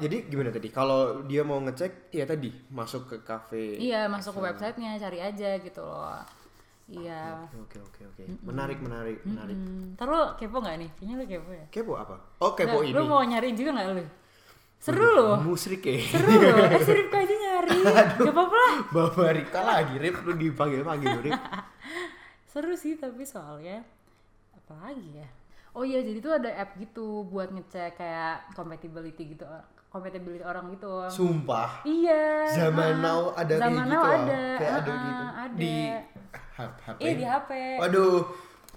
[0.00, 0.72] jadi gimana tadi?
[0.72, 3.76] Kalau dia mau ngecek, ya tadi masuk ke kafe.
[3.76, 6.24] Iya masuk ke websitenya cari aja gitu loh.
[6.86, 7.44] Iya.
[7.66, 8.22] Oke oke oke.
[8.46, 9.58] Menarik menarik menarik.
[9.58, 10.90] Hmm, ntar lo kepo gak nih?
[10.94, 11.66] Kayaknya lo kepo ya?
[11.68, 12.16] Kepo apa?
[12.38, 12.96] Oh kepo Nggak, ini.
[12.96, 14.06] Lo mau nyari juga gak lo?
[14.80, 15.36] Seru loh.
[15.42, 15.98] Musrik ya.
[15.98, 16.66] Seru loh.
[16.70, 17.78] Eh si Ripka aja nyari.
[18.22, 18.76] Gak apa-apa lah.
[18.92, 21.40] Bawa Rika lagi, Rip lu dipanggil panggil Rip.
[22.50, 23.82] Seru sih tapi soalnya.
[24.54, 25.28] Apalagi ya?
[25.76, 29.44] Oh iya jadi tuh ada app gitu buat ngecek kayak compatibility gitu.
[29.92, 31.08] Compatibility orang gitu.
[31.12, 31.84] Sumpah.
[31.84, 32.48] Iya.
[32.52, 33.02] Zaman ah.
[33.02, 33.92] now ada kayak Zaman gitu.
[33.92, 34.12] now ah.
[34.16, 34.42] ada.
[34.56, 35.24] Kayak ada ah, gitu.
[35.24, 35.56] Ada.
[35.56, 35.74] Di
[36.56, 36.98] HP.
[37.00, 37.50] Iya di HP.
[37.80, 38.16] Waduh.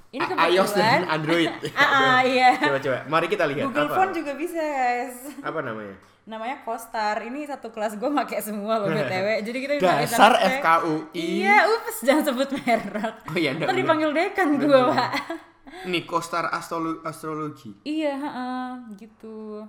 [0.10, 1.02] Ini A- iOS dan kebetulan.
[1.08, 1.50] Android.
[1.76, 2.50] Ah, ah, iya.
[2.56, 2.98] Coba coba.
[3.08, 3.96] Mari kita lihat Google apa.
[3.96, 5.16] Phone juga bisa guys.
[5.40, 5.96] Apa namanya?
[6.26, 11.42] namanya Costar ini satu kelas gue pakai semua loh btw jadi kita bisa Dasar FKUI.
[11.42, 13.74] iya ups jangan sebut merek Oh iya, ntar enggak.
[13.76, 15.10] dipanggil dekan gue pak
[15.86, 16.06] Nih,
[16.52, 17.74] Astrolo- Astrologi.
[17.82, 19.66] iya heeh, gitu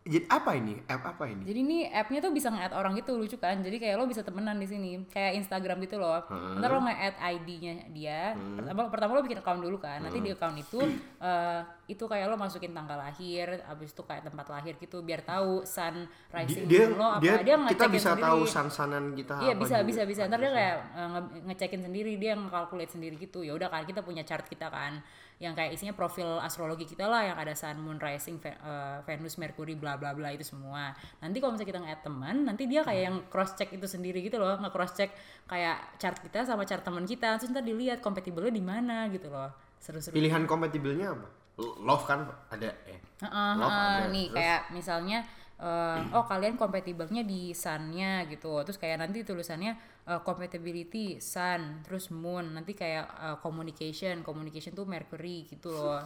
[0.00, 0.80] Jadi apa ini?
[0.80, 1.44] App apa ini?
[1.44, 3.60] jadi ini appnya tuh bisa nge-add orang gitu lucu kan?
[3.60, 6.24] Jadi kayak lo bisa temenan di sini kayak Instagram gitu loh.
[6.56, 8.32] Ntar lo nge-add ID-nya dia.
[8.32, 10.00] Pertama pertama lo bikin account dulu kan.
[10.00, 10.80] Nanti di account itu
[11.20, 15.68] eh, itu kayak lo masukin tanggal lahir abis itu kayak tempat lahir gitu biar tahu
[15.68, 17.20] sun rising dia lo apa.
[17.20, 18.24] dia, kita ngecekin bisa sendiri.
[18.24, 19.84] tahu san-sanan kita Iya apa bisa juga.
[19.84, 20.22] bisa bisa.
[20.24, 23.44] Ntar dia kayak uh, nge- ngecekin sendiri dia nge-calculate sendiri gitu.
[23.44, 25.04] Ya udah kan kita punya chart kita kan
[25.40, 29.72] yang kayak isinya profil astrologi kita lah yang ada sun moon rising uh, Venus Mercury
[29.72, 30.92] bla bla bla itu semua.
[31.24, 34.36] Nanti kalau misalnya kita nge teman nanti dia kayak yang cross check itu sendiri gitu
[34.36, 35.08] loh nge cross check
[35.48, 39.48] kayak chart kita sama chart teman kita terus ntar dilihat compatible di mana gitu loh.
[39.80, 40.12] Seru-seru.
[40.12, 41.28] Pilihan kompatibelnya apa?
[41.60, 44.12] Love kan ada eh Heeh, Love heeh, ada.
[44.12, 44.36] nih Terus?
[44.36, 45.18] kayak misalnya
[45.56, 48.60] eh, oh kalian kompatibelnya di sun-nya gitu.
[48.60, 49.72] Terus kayak nanti tulisannya
[50.04, 52.52] eh, compatibility sun terus moon.
[52.52, 54.20] Nanti kayak eh, communication.
[54.20, 56.04] Communication tuh mercury gitu loh.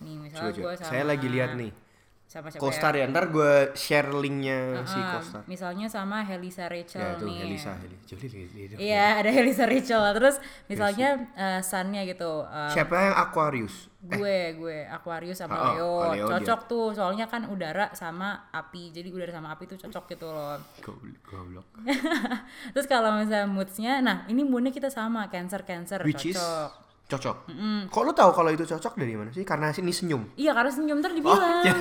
[0.00, 1.72] Nih misalnya gue sama saya lagi lihat nih.
[2.24, 3.10] sama siapa Costar ya?
[3.10, 5.42] ntar gue share linknya si Ah, Costar.
[5.44, 7.42] misalnya sama Helisa Rachel ya tuh nih.
[7.42, 8.78] Helisa Helisa.
[8.78, 9.98] Iya ada Helisa Rachel.
[10.14, 15.68] Terus misalnya eh, sun-nya gitu eh, siapa yang Aquarius gue gue Aquarius sama Oh, oh,
[15.70, 15.84] Leo.
[15.84, 18.88] oh, Leo cocok tuh soalnya kan udara sama api.
[18.90, 20.56] Jadi udara sama api tuh cocok gitu loh.
[20.80, 21.66] Goblok,
[22.72, 26.72] terus kalau misalnya moodsnya nah ini moodnya kita sama cancer cancer which is cocok.
[27.12, 27.36] cocok.
[27.86, 29.44] Kok lu tahu kalau itu cocok dari mana sih?
[29.44, 30.32] Karena sini senyum.
[30.34, 31.60] Iya karena senyum ntar Oh, dibilang.
[31.60, 31.74] iya.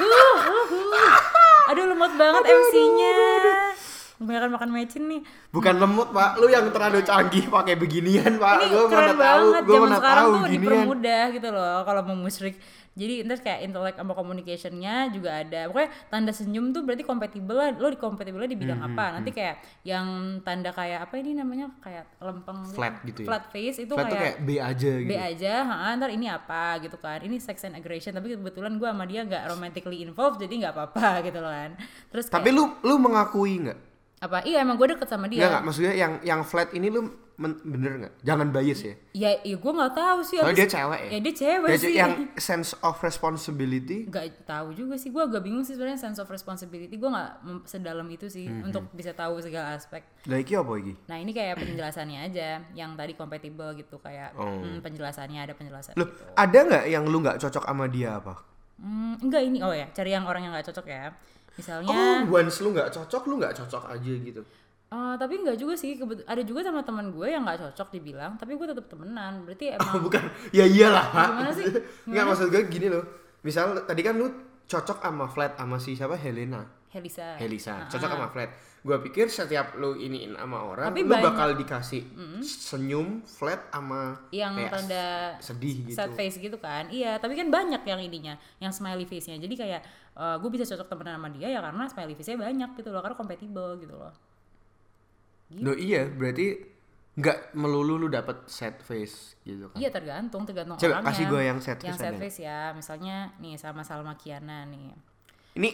[0.00, 1.68] Huh, huh, huh.
[1.68, 3.12] aduh lemot banget MC-nya
[4.20, 5.20] kebanyakan makan mecin nih.
[5.48, 6.36] Bukan lemot pak.
[6.36, 8.52] Lu yang terlalu canggih pakai beginian pak.
[8.60, 9.62] Ini gue keren mana tahu banget.
[9.64, 12.54] gue zaman mana sekarang tahu tuh ginian dipermudah gitu loh kalau mau musrik
[12.90, 15.70] jadi ntar kayak intelek sama communicationnya juga ada.
[15.70, 17.70] Pokoknya tanda senyum tuh berarti kompatibel lah.
[17.78, 19.04] Lo di kompatibel di Hmm, bidang apa?
[19.16, 19.56] Nanti kayak
[19.86, 20.06] yang
[20.44, 21.70] tanda kayak apa ini namanya?
[21.80, 23.26] Kayak lempeng Flat gitu ya?
[23.30, 25.08] flat face itu Flat kayak kayak B aja gitu.
[25.08, 27.22] B aja, ha, ntar ini apa gitu kan.
[27.24, 31.08] Ini sex and aggression, tapi kebetulan gue sama dia nggak romantically involved, jadi nggak apa-apa
[31.30, 31.70] gitu loh kan.
[32.10, 33.89] Terus kayak, tapi lu lu mengakui nggak
[34.20, 34.44] apa?
[34.44, 35.40] Iya emang gue deket sama dia.
[35.40, 39.30] Nggak nggak maksudnya yang yang flat ini lu men- bener nggak jangan bias ya Ya,
[39.40, 40.36] ya gue nggak tahu sih.
[40.36, 41.92] soalnya dia cewek ya Ya dia cewek Dia sih.
[41.96, 45.08] yang sense of responsibility Gak tahu juga sih.
[45.08, 46.92] Gue agak bingung sih sebenarnya sense of responsibility.
[46.92, 47.30] Gue nggak
[47.64, 50.04] sedalam itu sih Hmm, untuk bisa tahu segala aspek.
[50.22, 54.44] lah iki apa iki Nah ini kayak penjelasannya aja, yang tadi compatible gitu kayak Oh.
[54.60, 55.96] hmm, penjelasannya ada penjelasan.
[55.96, 58.36] Loh, ada nggak yang lu nggak cocok sama dia apa?
[58.76, 61.08] Hmm, enggak ini oh ya, cari yang orang yang nggak cocok ya.
[61.60, 62.24] Misalnya.
[62.24, 64.42] Oh, once lu nggak cocok, lu nggak cocok aja gitu.
[64.90, 68.34] Eh, tapi nggak juga sih kebet- ada juga sama teman gue yang nggak cocok dibilang
[68.34, 70.18] tapi gue tetap temenan berarti emang Oh, bukan.
[70.50, 71.26] Ya iyalah, Pak.
[71.30, 71.66] Gimana sih?
[72.10, 73.04] Nggak maksud gue gini loh.
[73.46, 74.26] Misal tadi kan lu
[74.66, 76.66] cocok sama flat sama si siapa Helena.
[76.90, 78.50] Helisa Helisa, cocok sama flat.
[78.80, 81.22] Gua pikir setiap lu iniin sama orang, Tapi lu banyak.
[81.22, 82.02] bakal dikasih
[82.42, 85.06] senyum flat sama yang kayak tanda
[85.38, 85.94] sedih gitu.
[85.94, 89.54] sad face gitu kan iya tapi kan banyak yang ininya yang smiley face nya jadi
[89.54, 89.80] kayak
[90.16, 93.00] eh, gue bisa cocok temenan sama dia ya karena smiley face nya banyak gitu loh
[93.00, 94.14] karena compatible gitu loh
[95.52, 96.62] Loh iya, berarti
[97.12, 99.76] nggak melulu lu dapet sad face gitu kan.
[99.76, 102.18] iya tergantung tergantung Coba orangnya kasih gue yang sad yang face sad ada.
[102.18, 104.94] face ya misalnya nih sama Salma Kiana nih
[105.52, 105.68] Ini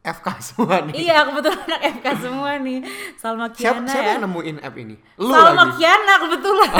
[0.00, 0.94] FK semua nih.
[0.96, 2.78] iya kebetulan anak FK semua nih
[3.20, 4.96] Salma Siapa, Kiana siapa ya yang nemuin app ini?
[5.20, 5.72] Lu Salma lagi.
[5.76, 6.72] Kiana kebetulan.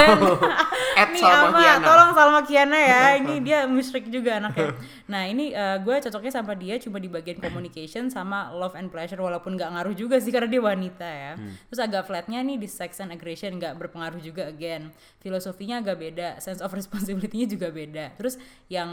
[1.04, 1.84] At nih Salma Ama, Kiana.
[1.84, 3.02] tolong Salma Kiana ya.
[3.20, 4.72] Ini dia musyrik juga anaknya.
[5.04, 5.52] Nah ini
[5.84, 9.92] gue cocoknya sama dia cuma di bagian communication sama love and pleasure walaupun nggak ngaruh
[9.92, 11.32] juga sih karena dia wanita ya.
[11.36, 11.60] Hmm.
[11.68, 14.88] Terus agak flatnya nih di sex and aggression nggak berpengaruh juga again.
[15.20, 18.16] Filosofinya agak beda, sense of responsibility-nya juga beda.
[18.16, 18.40] Terus
[18.72, 18.88] yang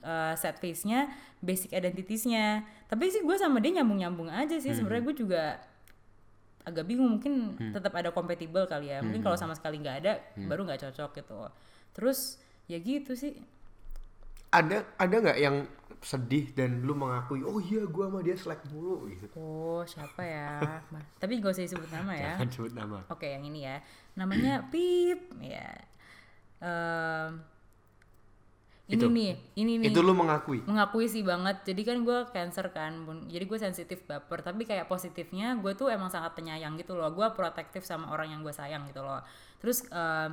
[0.00, 2.60] uh, set face-nya basic identities-nya.
[2.84, 4.62] Tapi sih gue sama dia nyambung-nyambung aja Hmm.
[4.62, 4.72] sih.
[4.72, 5.42] Sebenarnya gue juga
[6.62, 7.34] agak bingung mungkin
[7.70, 9.26] tetap ada compatible kali ya mungkin Hmm.
[9.26, 11.38] kalau sama sekali nggak ada baru nggak cocok gitu
[11.92, 13.38] terus ya gitu sih
[14.48, 15.62] Ada ada nggak yang
[15.98, 19.30] sedih dan lu mengakui, oh iya gua sama dia slack mulu gitu.
[19.36, 20.58] oh siapa ya
[21.22, 22.98] tapi gak usah disebut nama ya Jangan sebut nama.
[23.06, 23.78] oke yang ini ya
[24.12, 25.70] namanya Pip ya
[26.58, 27.30] Em,
[28.86, 29.10] ini Itu.
[29.10, 29.90] nih ini nih.
[29.90, 30.62] Itu lu mengakui.
[30.62, 31.66] mengakui sih banget.
[31.66, 33.26] Jadi kan gue cancer kan Bun.
[33.26, 34.46] jadi gue sensitif baper.
[34.46, 37.10] Tapi kayak positifnya gue tuh emang sangat penyayang gitu loh.
[37.10, 39.26] Gue protektif sama orang yang gue sayang gitu loh.
[39.58, 40.30] Terus eh,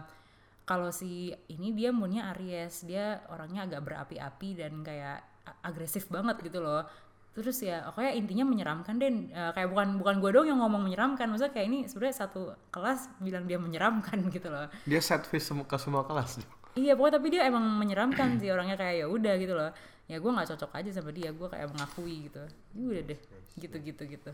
[0.70, 2.86] kalau si ini dia moonnya Aries.
[2.86, 5.26] Dia orangnya agak berapi-api dan kayak
[5.66, 6.86] agresif banget gitu loh.
[7.34, 11.26] Terus ya pokoknya intinya menyeramkan deh Eh, kayak bukan bukan gue dong yang ngomong menyeramkan.
[11.26, 14.70] Maksudnya kayak ini sebenarnya satu kelas bilang dia menyeramkan gitu loh.
[14.86, 16.38] Dia sad face ke semua kelas.
[16.74, 19.70] Iya pokoknya tapi dia emang menyeramkan sih orangnya kayak ya udah gitu loh.
[20.10, 22.42] Ya gue nggak cocok aja sama dia, gue kayak mengakui gitu.
[22.76, 23.20] Ya udah deh,
[23.62, 24.32] gitu gitu gitu.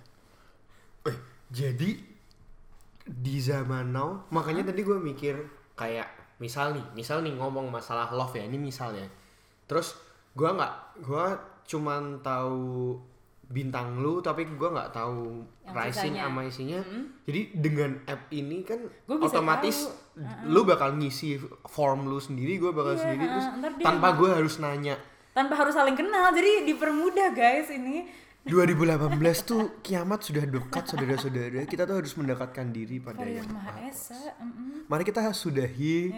[1.06, 1.17] Eh,
[1.52, 1.89] jadi
[3.10, 5.36] di zaman now, makanya tadi gue mikir
[5.75, 9.06] kayak misal nih, misal nih ngomong masalah love ya, ini misal ya.
[9.69, 9.93] Terus
[10.34, 11.25] gue nggak, gue
[11.69, 12.97] cuman tahu
[13.49, 16.21] bintang lu, tapi gue nggak tahu Yang rising sisanya.
[16.30, 16.80] sama isinya.
[17.25, 19.41] Jadi dengan app ini kan Gua bisa
[20.21, 21.29] otomatis lu bakal ngisi
[21.65, 24.95] form lu sendiri, gue bakal Iya, sendiri terus dia tanpa gue harus nanya.
[25.29, 28.03] tanpa harus saling kenal jadi dipermudah guys ini
[28.43, 29.13] 2018
[29.45, 31.63] tuh kiamat sudah dekat saudara-saudara.
[31.63, 34.15] Kita tuh harus mendekatkan diri pada yang Maha Esa.
[34.86, 36.15] Mari kita sudahi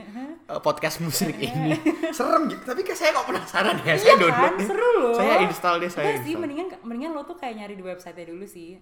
[0.48, 1.76] uh, podcast musik ini.
[2.10, 3.94] Serem gitu, tapi kayak saya kok penasaran ya.
[3.94, 4.66] saya iya download kan deh.
[4.66, 6.40] seru loh Saya install deh, saya Enggak sih install.
[6.40, 8.80] mendingan mendingan lo tuh kayak nyari di website dulu sih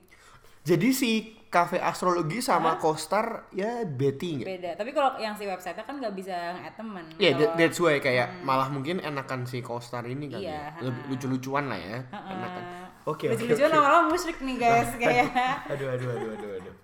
[0.61, 1.11] Jadi si
[1.47, 4.47] cafe astrologi sama Costar ya betting ya.
[4.47, 7.97] beda tapi kalau yang si website kan nggak bisa nge-add temen Iya, that- that's why
[7.97, 10.81] kayak malah mungkin enakan si Costar ini kan Iya, ya.
[10.83, 11.97] Lebih lucu-lucuan lah ya.
[12.05, 12.31] Heeh.
[12.31, 12.63] Enakan.
[13.03, 13.33] Oke, oke.
[13.33, 13.75] lucu-lucuan oke.
[13.75, 15.25] lama-lama musyrik nih guys kayak
[15.67, 16.75] Aduh, aduh, aduh, aduh, aduh.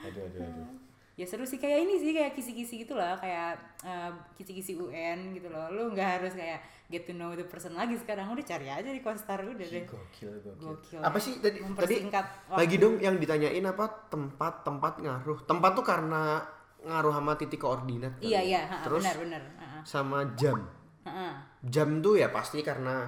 [0.00, 0.66] Aduh, aduh, aduh.
[1.14, 5.46] Ya seru sih kayak ini sih kayak kisi-kisi gitu lah kayak eh, kisi-kisi UN gitu
[5.46, 8.86] loh lu nggak harus kayak get to know the person lagi sekarang udah cari aja
[8.86, 10.58] di Costar udah deh Gokil, gokil.
[10.58, 11.00] Gokil.
[11.00, 12.50] Apa sih tadi tadi waktu.
[12.50, 15.38] lagi dong yang ditanyain apa tempat tempat ngaruh.
[15.44, 16.42] Tempat tuh karena
[16.82, 18.18] ngaruh sama titik koordinat.
[18.18, 18.42] kan iya ya?
[18.44, 20.58] iya ha, Terus benar benar Ha, sama jam.
[21.02, 21.30] ha.
[21.62, 23.06] Jam tuh ya pasti karena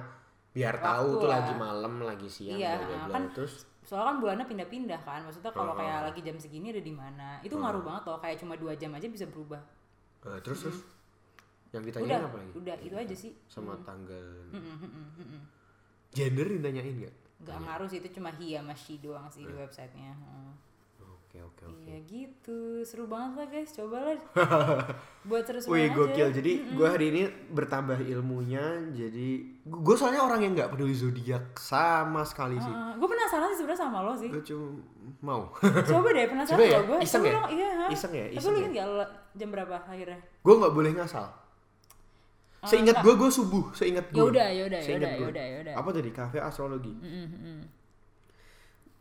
[0.49, 1.35] biar tahu Waktu tuh lah.
[1.37, 3.13] lagi malam, lagi siang, Iya, bla.
[3.13, 5.79] kan Terus soalnya kan bulannya pindah-pindah kan maksudnya kalau Oh.
[5.79, 8.91] kayak lagi jam segini ada di mana itu ngaruh banget loh kayak cuma dua jam
[8.91, 9.63] aja bisa berubah
[10.27, 10.79] eh, terus terus
[11.71, 12.51] yang ditanyain udah apa lagi?
[12.53, 14.27] udah itu aja sih Sama tanggal.
[14.51, 15.41] Mm-mm, mm-mm, mm-mm.
[16.09, 17.15] Gender ditanyain nggak?
[17.37, 20.51] nggak ngaruh sih itu cuma he sama she doang sih di websitenya Heeh.
[21.37, 21.85] Oke oke oke.
[21.85, 24.17] Iya gitu, seru banget lah guys, cobalah
[25.29, 25.93] buat seru-seruan Wih aja.
[25.93, 26.27] gokil.
[26.33, 28.65] Jadi gue hari ini bertambah ilmunya.
[28.89, 29.27] Jadi
[29.61, 32.73] gue soalnya orang yang nggak peduli zodiak sama sekali sih.
[32.73, 34.29] gue penasaran sih sebenarnya sama lo sih.
[34.33, 34.81] Gue cuma
[35.21, 35.41] mau.
[35.61, 36.97] Coba deh penasaran Coba ya, gue.
[37.05, 37.33] iseng ya?
[37.47, 37.69] Iya.
[37.71, 37.85] ha?
[37.87, 38.61] Iseng ya, Tapi iseng lu ya.
[38.63, 40.19] inget gak jam berapa akhirnya?
[40.41, 41.27] gue nggak boleh ngasal.
[42.65, 43.69] Seingat gue gue subuh.
[43.71, 44.17] Seingat gue.
[44.17, 45.29] Ya udah, ya udah, ya Seingat udah, ya gue.
[45.29, 45.73] udah, ya udah.
[45.77, 46.93] Apa tadi kafe astrologi?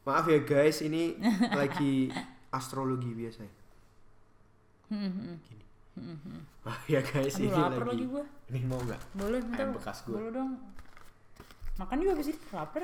[0.06, 1.18] Maaf ya guys, ini
[1.60, 2.06] lagi
[2.54, 3.42] astrologi biasa.
[3.42, 3.52] ya.
[5.42, 5.64] Gini.
[6.66, 7.94] Ah ya guys, Aduh ini lapar lagi.
[7.94, 8.24] lagi gue.
[8.50, 9.00] Ini mau nggak?
[9.14, 9.38] Boleh.
[9.54, 10.18] Ayam bekas gua.
[10.18, 10.50] Boleh dong.
[11.78, 12.82] Makan juga ini lapar.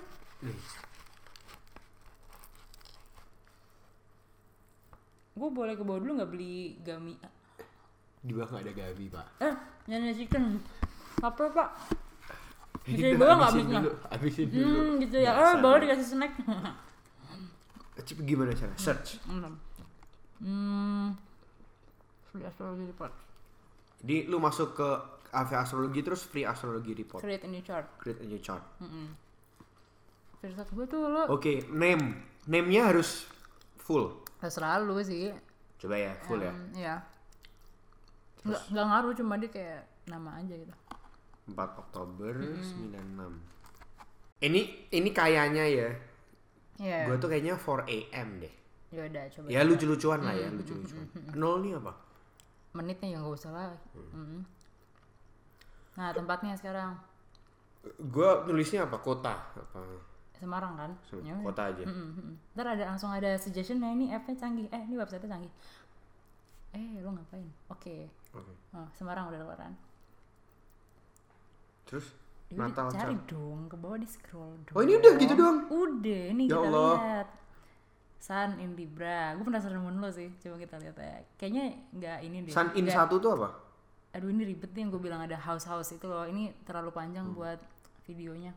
[5.34, 7.18] Gue boleh ke bawah dulu nggak beli gami?
[8.22, 9.26] Di bawah nggak ada gabi pak.
[9.42, 9.54] Eh,
[9.90, 10.62] nyanyi chicken.
[11.18, 11.68] Lapar pak.
[12.86, 13.80] Bisa di udah bawah nggak habisin habisnya?
[13.82, 14.62] dulu, habisin dulu.
[14.62, 15.30] Hmm, gitu ya.
[15.34, 16.32] Eh, boleh dikasih snack.
[18.00, 18.72] Gimana cara?
[18.76, 19.20] Search.
[19.28, 19.52] Hmm.
[20.40, 21.08] Hmm.
[22.28, 23.12] Free astrology report.
[24.00, 24.88] Jadi lu masuk ke
[25.28, 27.20] kafe astrologi terus free astrologi report.
[27.20, 27.86] Create a new chart.
[28.00, 28.64] Create a new chart.
[28.80, 29.12] Mm-mm.
[30.42, 32.18] First gue tuh lo Oke, name.
[32.50, 33.30] Name-nya harus
[33.78, 34.18] full.
[34.42, 35.30] terserah lu sih.
[35.78, 36.50] Coba ya, full ya.
[36.50, 36.96] Hmm, Iya.
[38.42, 40.74] Nggak, nggak ngaruh cuma dia kayak nama aja gitu.
[41.46, 43.38] 4 Oktober 96.
[44.42, 45.88] Ini ini kayaknya ya.
[46.80, 47.08] Iya.
[47.08, 48.54] Gue tuh kayaknya 4 AM deh.
[48.92, 49.46] Ya udah coba.
[49.48, 51.04] Ya lucu-lucuan lah ya, lucu-lucuan.
[51.36, 51.92] Nol nih apa?
[52.76, 53.72] Menitnya yang nggak usah lah.
[53.96, 54.44] Mm.
[55.92, 56.96] Nah tempatnya sekarang
[57.98, 58.96] Gue nulisnya apa?
[59.02, 59.80] Kota apa?
[60.38, 60.90] Semarang kan?
[61.02, 61.34] Sem- Ya.
[61.42, 61.82] Kota aja.
[61.82, 62.34] Mm, mm, mm.
[62.54, 64.70] Ntar ada langsung ada suggestion nah ini app-nya canggih.
[64.70, 65.52] Eh ini website-nya canggih.
[66.72, 67.48] Eh lo ngapain?
[67.68, 68.06] Oke.
[68.32, 68.52] Oke.
[68.72, 69.72] Oh, Semarang udah keluaran.
[71.86, 72.14] Terus
[72.52, 74.74] Ya udah, Natal cari dong ke bawah di scroll dong.
[74.76, 75.58] Oh, ini udah gitu doang?
[75.66, 76.92] Udah, ini Ya kita Allah.
[77.00, 77.28] lihat.
[78.20, 79.34] Sun in Libra.
[79.34, 80.28] Gue penasaran sama lo sih.
[80.38, 81.16] Coba kita lihat ya.
[81.34, 82.52] Kayaknya nggak ini deh.
[82.52, 83.48] Sun in satu tuh apa?
[84.12, 86.22] Aduh ini ribet nih yang gue bilang ada house house itu loh.
[86.22, 87.34] Ini terlalu panjang Hmm.
[87.34, 87.58] buat
[88.04, 88.52] videonya.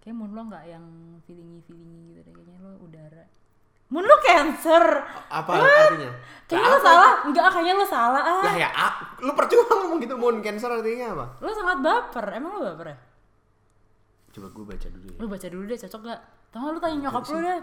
[0.00, 0.84] Kayak moon lo nggak yang
[1.26, 2.32] feelingy feelingy gitu deh.
[2.32, 3.24] Kayaknya lo udara.
[3.90, 4.84] Moon lo cancer.
[5.28, 6.10] Apa artinya?
[6.46, 7.12] Kayaknya lo salah.
[7.26, 8.22] Enggak, kayaknya lo salah.
[8.22, 8.40] Ah.
[8.46, 11.26] Lah ya, ah, lu percuma ngomong gitu moon cancer artinya apa?
[11.42, 12.24] Lo sangat baper.
[12.32, 12.96] Emang lo baper ya?
[14.30, 15.18] Coba gue baca dulu ya.
[15.18, 16.20] Lo baca dulu deh, cocok gak?
[16.50, 17.60] Tau gak lo tanya nyokap lo deh.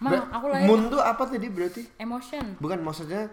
[0.00, 1.82] Ma, Ba- aku lahir Moon tuh apa tadi berarti?
[2.00, 2.56] emotion.
[2.56, 3.28] Bukan maksudnya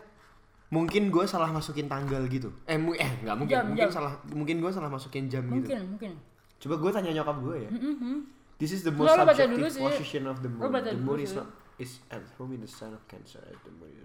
[0.67, 2.51] mungkin gue salah masukin tanggal gitu.
[2.67, 3.55] Eh, mu eh nggak mungkin.
[3.55, 3.95] Jam, mungkin jam.
[3.95, 5.63] salah mungkin gue salah masukin jam gitu.
[5.63, 6.11] Mungkin, mungkin.
[6.59, 7.69] Coba gue tanya nyokap gue ya.
[7.71, 8.15] Mhm.
[8.59, 9.83] This is the most lu baca subjective dulu sih.
[9.87, 10.83] position of the Lu moon.
[10.83, 11.47] The moon is not
[11.79, 13.39] is at home in the sign of Cancer.
[13.39, 13.95] The moon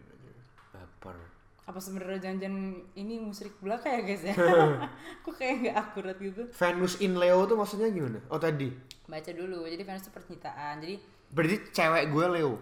[0.71, 1.19] baper.
[1.63, 2.57] Apa sebenarnya janjian
[2.93, 4.35] ini musrik belaka ya guys ya?
[5.25, 6.43] Kok kayak nggak akurat gitu?
[6.51, 8.19] Venus in Leo tuh maksudnya gimana?
[8.27, 8.67] Oh tadi.
[9.05, 9.63] Baca dulu.
[9.65, 10.79] Jadi Venus itu percintaan.
[10.79, 10.97] Jadi
[11.29, 12.55] Berarti cewek gue Leo.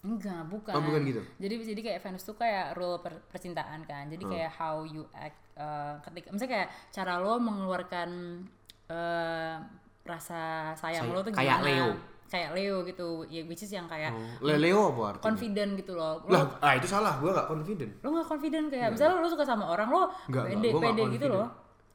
[0.00, 0.72] enggak, bukan.
[0.72, 1.20] Oh, bukan gitu.
[1.36, 4.08] Jadi jadi kayak Venus tuh kayak role per- percintaan kan.
[4.08, 4.32] Jadi Hmm.
[4.32, 8.10] kayak how you act eh, ketika misalnya kayak cara lo mengeluarkan
[8.88, 9.56] eh,
[10.02, 10.40] rasa
[10.74, 11.68] sayang Say- lo tuh kayak gimana?
[11.68, 11.88] Leo.
[12.30, 13.26] Kayak Leo gitu.
[13.26, 15.24] Ya which is yang kayak Oh, Le- Leo apa artinya?
[15.26, 16.22] confident gitu loh.
[16.24, 17.18] Lo Lah, ah itu salah.
[17.18, 17.90] Gue gak confident.
[17.98, 21.26] lo gak confident kayak misalnya lo suka sama orang lo Nggak, pede nggak pede gitu
[21.28, 21.46] loh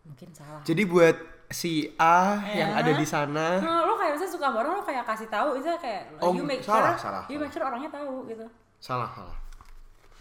[0.03, 1.15] mungkin salah Jadi buat
[1.47, 2.77] si A yang Ya.
[2.77, 5.79] ada di sana nah, lo kayak misalnya suka sama orang lo kayak kasih tahu misalnya
[5.79, 8.45] kayak Oh, you make salah, sure salah, you make sure orangnya tahu gitu
[8.77, 9.37] salah salah.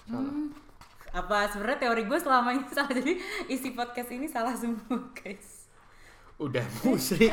[0.04, 0.32] Salah.
[1.12, 3.12] apa sebenarnya teori gue selama ini salah jadi
[3.46, 5.53] isi podcast ini salah semua guys
[6.38, 7.32] Udah musrik.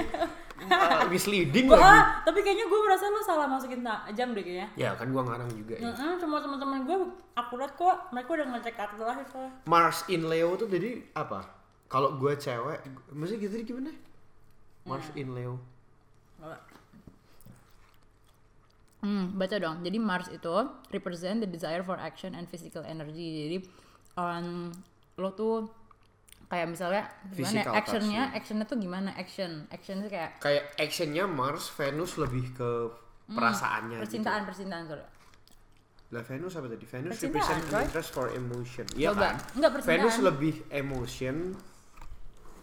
[0.61, 1.89] Uh, misleading Gua, lagi.
[1.89, 3.81] ah, tapi kayaknya gue merasa lo salah masukin
[4.13, 4.69] jam deh kayaknya.
[4.77, 5.89] Ya kan gua ngarang juga ya.
[5.89, 6.97] Mm-mm, semua teman-teman gue
[7.33, 8.13] akurat kok.
[8.13, 9.57] Mereka udah ngecek kartu lahir soalnya.
[9.65, 11.49] Mars in Leo tuh jadi apa?
[11.89, 12.77] Kalau gua cewek,
[13.09, 13.91] maksudnya gitu gimana?
[14.85, 15.57] Mars in Leo.
[19.01, 19.81] Hmm, baca dong.
[19.81, 20.53] Jadi Mars itu
[20.93, 23.49] represent the desire for action and physical energy.
[23.49, 23.57] Jadi
[24.13, 24.69] um,
[25.17, 25.80] lo tuh
[26.51, 31.23] kayak misalnya gimana ya, Physical actionnya actionnya tuh gimana action actionnya tuh kayak Kayak actionnya
[31.23, 32.69] Mars, Venus lebih ke
[33.31, 34.03] perasaannya gitu.
[34.03, 35.05] percintaan percintaan sorry
[36.11, 36.83] Lah Venus apa tadi?
[36.83, 37.87] Venus Percintaan, represent right?
[37.87, 38.83] interest for emotion.
[38.99, 39.39] Iya kan?
[39.55, 39.95] Enggak, percintaan.
[39.95, 41.35] Venus lebih emotion.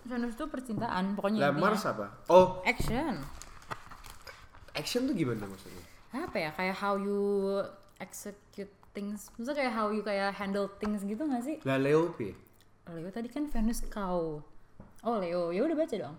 [0.05, 1.53] Venus tuh percintaan pokoknya Lah.
[1.57, 2.07] Mars apa?
[2.29, 3.25] Oh, action
[4.77, 5.85] action tuh gimana maksudnya?
[6.09, 7.61] apa ya kayak how you
[8.01, 12.17] execute things maksudnya kayak how you kayak handle things gitu gak sih Lah Leo.
[12.95, 14.41] Leo tadi kan Venus kau
[15.05, 16.17] oh Leo ya udah baca dong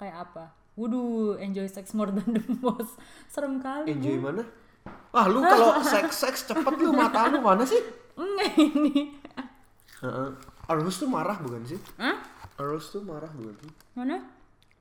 [0.00, 2.98] kayak apa Waduh, enjoy sex more than the most.
[3.32, 3.94] Serem kali.
[3.94, 4.42] Enjoy mana?
[5.14, 7.78] Wah lu kalau seks seks cepet lu mata lu mana sih?
[8.18, 9.14] Enggak ini.
[10.02, 10.30] Heeh.
[10.66, 11.78] Arus tuh marah bukan sih?
[11.94, 12.18] Hah?
[12.58, 13.70] Arus tuh marah bukan sih?
[13.94, 14.18] Mana?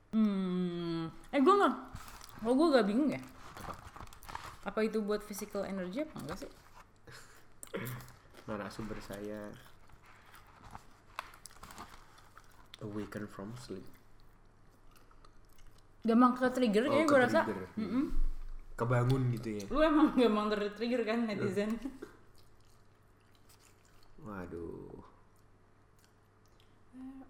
[0.09, 1.13] Hmm.
[1.29, 1.73] Eh gue nggak.
[2.41, 3.21] Oh gue gak bingung ya.
[4.65, 6.51] Apa itu buat physical energy apa enggak sih?
[8.49, 9.53] Narasumber saya
[12.83, 13.85] awaken from sleep.
[16.03, 17.39] Gampang ke trigger Oh, kayaknya gue rasa.
[17.41, 17.67] ke-trigger.
[18.73, 19.63] Kebangun gitu ya.
[19.71, 21.71] Lu emang gampang ter-trigger kan netizen?
[24.21, 24.99] Waduh.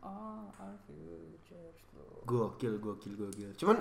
[0.02, 1.80] All our futures.
[2.24, 3.50] Gokil, gokil, gokil.
[3.56, 3.78] Cuman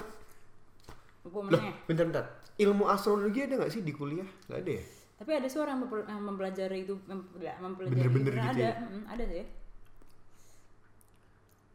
[1.23, 2.25] Gue loh, bentar bentar.
[2.59, 4.27] Ilmu astrologi ada nggak sih di kuliah?
[4.45, 4.85] Gak ada ya?
[5.17, 7.31] Tapi ada sih orang yang mempelajari itu mem-
[7.63, 8.43] mempelajari Bener-bener itu.
[8.43, 8.75] gitu ada, ya?
[8.83, 9.45] mm, ada sih.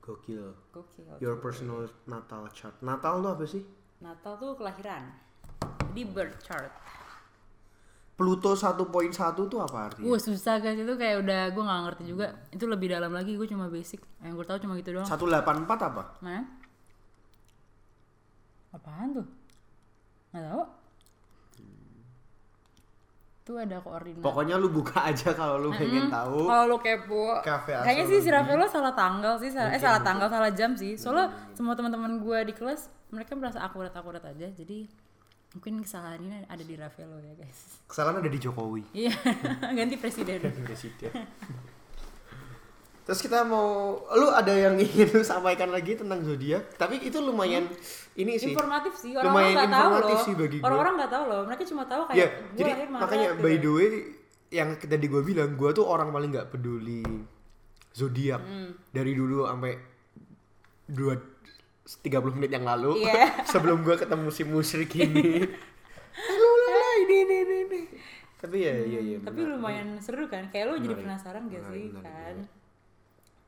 [0.07, 0.55] Gokil.
[0.71, 1.19] Gokil.
[1.19, 2.79] Your personal natal chart.
[2.79, 3.59] Natal tuh apa sih?
[3.99, 5.11] Natal tuh kelahiran.
[5.91, 6.71] Di birth chart.
[8.17, 8.81] Pluto 1.1
[9.45, 10.09] tuh apa artinya?
[10.09, 12.27] Wah susah guys itu kayak udah gue nggak ngerti juga.
[12.49, 14.01] Itu lebih dalam lagi gue cuma basic.
[14.23, 15.05] Yang gue tahu cuma gitu doang.
[15.05, 16.03] 184 apa?
[16.23, 16.47] Mana?
[18.71, 19.27] Apaan tuh?
[20.31, 20.63] Nggak tahu.
[23.47, 24.19] Tuh ada koordinat.
[24.19, 26.51] Pokoknya lu buka aja kalau lu pengen tahu.
[26.51, 28.27] Kalau lo kepo, kayaknya sih si.
[28.27, 30.99] Rafael salah tanggal sih, salah, eh salah tanggal, salah jam sih.
[30.99, 34.83] Soalnya semua teman-teman gue di kelas mereka merasa akurat akurat aja, jadi
[35.55, 37.79] mungkin kesalahan ini ada di Rafael ya guys.
[37.87, 38.83] Kesalahan ada di Jokowi.
[38.91, 39.15] Iya,
[39.79, 40.43] ganti presiden.
[40.43, 41.15] Presiden.
[43.07, 43.67] Terus kita mau,
[44.11, 46.75] lu ada yang ingin lu sampaikan lagi tentang zodiak?
[46.75, 47.63] Tapi itu lumayan
[48.13, 48.51] ini sih.
[48.51, 50.25] Informatif sih, Lumayan orang-orang nggak tahu informatif loh.
[50.25, 50.65] sih bagi gue.
[50.67, 53.41] Orang-orang nggak tahu loh, mereka cuma tahu kayak Ya, gue jadi lahir Maret makanya gitu.
[53.41, 53.87] by the way
[54.49, 57.03] yang tadi gue bilang, gue tuh orang paling nggak peduli
[57.91, 58.75] zodiak Hmm.
[58.91, 59.73] dari dulu sampai
[60.85, 61.15] dua
[61.97, 63.23] 30 menit yang lalu Iya.
[63.51, 65.47] sebelum gue ketemu si musrik ini.
[66.13, 67.81] Halo, halo, ini, ini, ini, ini.
[68.35, 69.17] Tapi ya, iya, iya.
[69.17, 69.53] Hmm, Tapi benar.
[69.55, 72.35] lumayan seru kan, kayak lo jadi penasaran gak sih kan?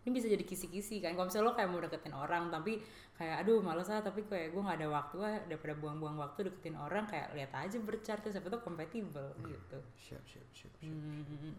[0.10, 2.82] Ini bisa jadi kisi-kisi kan, kalau misalnya lo kayak mau deketin orang tapi
[3.14, 6.74] kayak aduh males ah tapi kayak gue gak ada waktu ah daripada buang-buang waktu deketin
[6.74, 9.78] orang kayak lihat aja berchart siapa tuh compatible gitu.
[10.02, 10.74] Siap, siap, siap.
[10.82, 10.90] siap.
[10.90, 11.54] Hmm.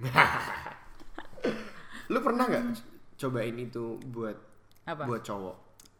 [2.16, 2.64] Lu pernah nggak
[3.20, 4.36] cobain itu buat
[4.88, 5.04] Apa?
[5.04, 5.56] buat cowok?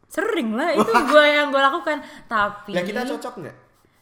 [0.09, 3.57] Sering lah itu gue yang gue lakukan tapi Lah kita cocok nggak?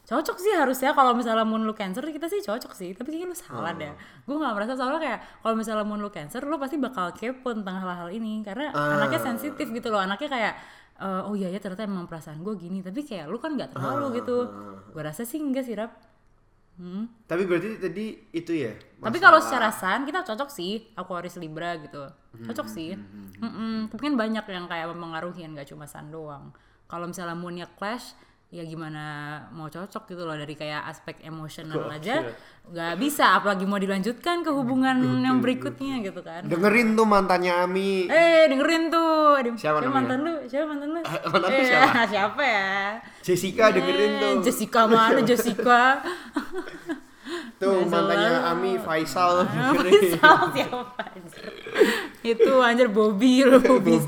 [0.09, 3.37] Cocok sih harusnya kalau misalnya moon lu cancer kita sih cocok sih tapi kayaknya lu
[3.37, 3.93] salah deh.
[4.25, 7.77] Gue nggak merasa soalnya kayak kalau misalnya moon lu cancer lu pasti bakal kepo tentang
[7.77, 10.53] hal-hal ini karena anaknya sensitif gitu loh anaknya kayak
[10.99, 14.19] eh, oh iya ya ternyata emang perasaan gue gini tapi kayak lu kan nggak terlalu
[14.19, 14.49] gitu.
[14.91, 15.93] Gue rasa sih enggak sih rap.
[16.79, 17.11] Hmm.
[17.27, 18.71] Tapi berarti tadi itu ya.
[19.03, 22.07] tapi masalah- kalau secara san kita cocok sih Aquarius Libra gitu.
[22.47, 22.95] Cocok sih.
[23.39, 23.91] Mm-mm.
[23.91, 26.55] tapi kan banyak yang kayak mempengaruhi nggak cuma san doang.
[26.89, 28.15] Kalau misalnya moonnya clash
[28.49, 29.05] ya gimana
[29.51, 31.95] mau cocok gitu loh dari kayak aspek emosional Gokil.
[31.95, 32.17] aja
[32.65, 38.09] nggak bisa apalagi mau dilanjutkan ke hubungan yang berikutnya gitu kan dengerin tuh mantannya Ami.
[38.09, 39.93] eh dengerin tuh Aduh, Siapa namanya?
[39.95, 42.01] mantan lu siapa mantan lu mantan lu Eh, siapa?
[42.17, 42.73] siapa ya
[43.21, 44.35] Jessica dengerin Eh, tuh.
[44.43, 45.81] Jessica mana Jessica
[47.59, 48.51] Tuh Nggak mantannya selalu.
[48.51, 49.33] Ami Faisal.
[49.85, 51.45] Misal siapa anjir.
[52.25, 54.01] Itu anjir Bobby lu Bobby.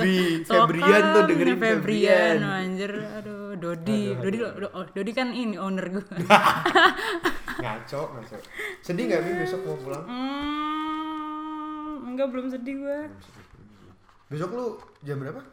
[0.43, 2.37] Febrian tuh, dengerin Febrian Febrian.
[2.41, 2.93] anjir.
[3.21, 4.17] Aduh, Dodi.
[4.17, 6.03] Dodi oh, Dodi kan ini owner gue.
[7.63, 8.37] ngaco, ngaco.
[8.81, 10.05] Sedih nggak Mi besok mau pulang?
[10.09, 12.99] hmm, enggak belum sedih gue.
[14.33, 14.67] Besok lu
[15.05, 15.45] jam berapa?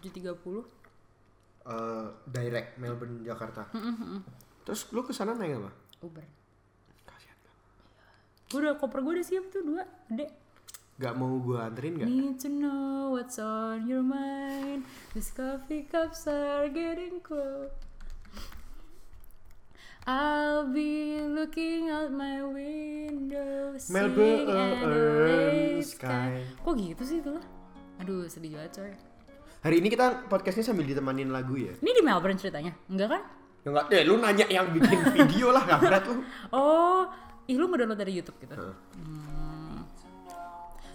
[0.00, 0.32] 7.30.
[1.62, 3.70] Eh, direct Melbourne Jakarta.
[4.66, 5.70] Terus lu ke sana naik apa?
[6.02, 6.26] Uber.
[7.06, 7.36] Kasian.
[8.50, 10.41] Gue udah koper gue udah siap tuh dua, gede.
[11.02, 12.06] Gak mau gue anterin gak?
[12.06, 14.86] Need to know what's on your mind.
[15.18, 17.74] These coffee cups are getting cold.
[20.06, 26.38] I'll be looking out my window, seeing Melbourne an LA sky.
[26.62, 27.42] Kok gitu sih itu lah?
[27.98, 28.92] Aduh sedih banget coy.
[29.66, 31.74] Hari ini kita podcastnya sambil ditemanin lagu ya?
[31.82, 33.22] Ini di Melbourne ceritanya, enggak kan?
[33.66, 36.22] Ya enggak, eh lu nanya yang bikin video lah, gak berat lu.
[36.54, 37.10] Oh,
[37.50, 38.54] ih lu ngedownload dari YouTube gitu.
[38.54, 39.31] Hmm.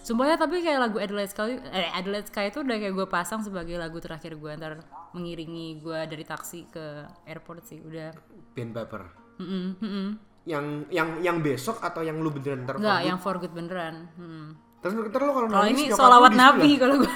[0.08, 3.44] Sumpah ya tapi kayak lagu Adelaide Sky, eh, Adelaide Sky itu udah kayak gue pasang
[3.44, 4.80] sebagai lagu terakhir gue ntar
[5.12, 8.16] mengiringi gue dari taksi ke airport sih udah.
[8.56, 9.04] Band Baper.
[9.36, 10.08] Mm-mm, mm-mm.
[10.48, 14.08] Yang yang yang besok atau yang lu beneran ntar Enggak, yang for good beneran.
[14.16, 14.56] Hmm.
[14.80, 17.12] Terus ntar lu kalau nangis ini di nabi kalau gue.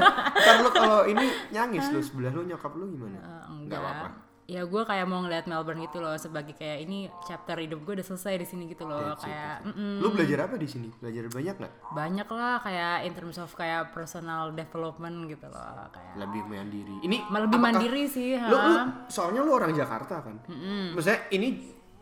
[0.40, 3.20] Ntar lu kalau ini nyangis lu sebelah lu nyokap lu gimana?
[3.20, 4.08] Eh, Nggak apa-apa.
[4.50, 8.02] Ya gue kayak mau ngeliat Melbourne gitu loh sebagai kayak ini chapter hidup gue udah
[8.04, 10.02] selesai di sini gitu loh That's kayak it.
[10.02, 10.90] Lu belajar apa di sini?
[10.92, 11.72] Belajar banyak nggak?
[11.90, 16.96] banyak lah kayak in terms of kayak personal development gitu loh kayak Lebih mandiri.
[17.00, 18.58] Ini lebih apakah- mandiri sih Lu,
[19.06, 20.42] soalnya lu orang Jakarta kan?
[20.90, 21.48] Maksudnya ini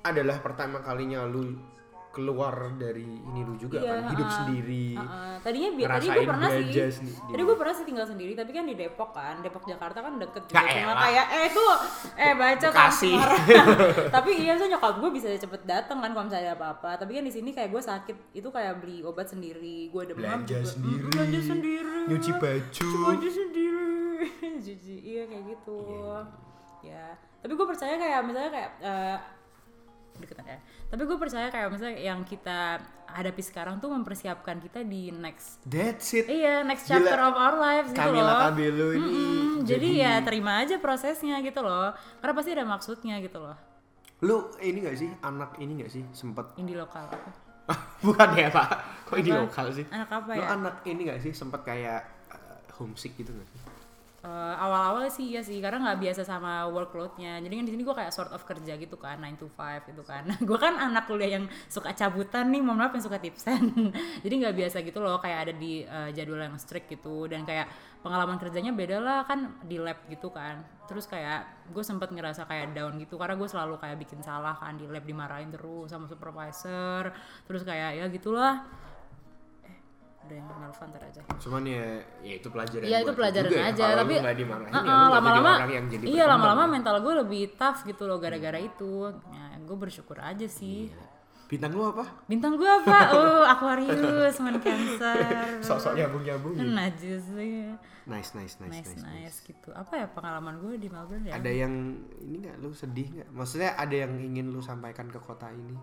[0.00, 1.52] adalah pertama kalinya lu
[2.18, 4.10] keluar dari ini lu juga Iya, kan?
[4.10, 4.34] Hidup ha.
[4.36, 4.86] sendiri.
[4.92, 8.32] Heeh, tadinya bi- tadi gue pernah sih gajah sendi- tadi gue pernah sih tinggal sendiri
[8.34, 11.64] tapi kan di Depok kan Depok Jakarta kan deket juga Gak cuma kayak eh itu
[12.16, 13.12] eh baca Bekasi.
[14.14, 16.90] tapi iya tuh nyokap gue bisa cepet datang kan kalau misalnya ada apa-apa.
[16.96, 19.86] Tapi kan di sini kayak gue sakit itu kayak beli obat sendiri.
[19.88, 20.66] Gue demam Belanja juga.
[20.68, 21.06] sendiri.
[21.08, 21.98] Belanja sendiri.
[22.08, 22.88] Nyuci baju.
[23.06, 23.86] baju sendiri.
[24.66, 25.78] Cuci iya kayak gitu.
[26.80, 27.14] Ya.
[27.38, 29.16] Tapi gue percaya kayak misalnya kayak eh,
[30.20, 30.58] deketan ya
[30.88, 36.12] tapi gue percaya kayak misalnya yang kita hadapi sekarang tuh mempersiapkan kita di next That's
[36.12, 36.28] it.
[36.28, 37.00] iya next Gila.
[37.00, 38.52] chapter of our lives gitu Camila loh.
[38.52, 41.96] Ini Mm-mm, jadi ya terima aja prosesnya gitu loh.
[42.20, 43.56] Karena pasti ada maksudnya gitu loh.
[44.24, 46.52] Lu ini gak sih anak ini gak sih sempet?
[46.60, 47.30] Indie lokal apa?
[48.06, 48.68] Bukan ya pak.
[49.08, 49.84] Kok ini lokal sih?
[49.88, 50.48] Anak apa lu ya?
[50.52, 53.60] anak ini gak sih sempet kayak uh, homesick gitu gak sih
[54.28, 57.40] Eh, awal-awal sih iya sih karena nggak biasa sama workloadnya.
[57.40, 60.04] Jadi kan di sini gue kayak sort of kerja gitu kan 9 to 5 gitu
[60.04, 60.28] kan.
[60.48, 63.72] Gue kan anak kuliah yang suka cabutan nih mohon maaf suka tipsen
[64.24, 67.24] jadi nggak biasa gitu loh kayak ada di eh, jadwal yang strict gitu.
[67.24, 67.72] Dan kayak
[68.04, 70.60] pengalaman kerjanya beda lah kan di lab gitu kan.
[70.84, 74.76] Terus kayak gue sempet ngerasa kayak down gitu karena gue selalu kayak bikin salah kan
[74.76, 77.16] di lab dimarahin terus sama supervisor.
[77.48, 78.60] Terus kayak ya gitulah
[80.28, 81.84] eh ada yang nelfon ntar aja cuman ya
[82.20, 83.66] ya itu pelajaran Iya itu pelajaran juga ya.
[83.66, 84.44] aja, Kalau tapi ya lu nggak jadi
[85.08, 85.52] lama-lama
[86.04, 89.08] iya lama-lama mental gue lebih tough gitu loh gara-gara itu.
[89.28, 90.92] Ya, gue bersyukur aja sih.
[91.48, 93.08] bintang lu apa Bintang gue apa?
[93.16, 95.64] Oh Aquarius, Moon Cancer.
[95.64, 97.72] sok-sok nyambung nyambung Najis sih.
[98.04, 99.24] nice nice nice Nice, nice, nice.
[99.24, 99.72] nice gitu.
[99.72, 101.36] Apa ya pengalaman gue di Melbourne ya?
[101.36, 101.72] ada yang
[102.18, 105.76] ini nggak lu sedih nggak maksudnya ada yang ingin lu sampaikan ke kota ini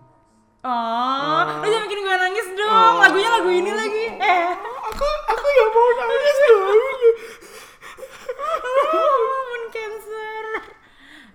[0.64, 2.94] Oh, lu jangan bikin gue nangis dong.
[2.98, 4.04] Lagunya lagu ini lagi.
[4.16, 4.48] Eh,
[4.88, 6.62] aku aku yang mau nangis dong
[9.46, 10.44] Moon Cancer.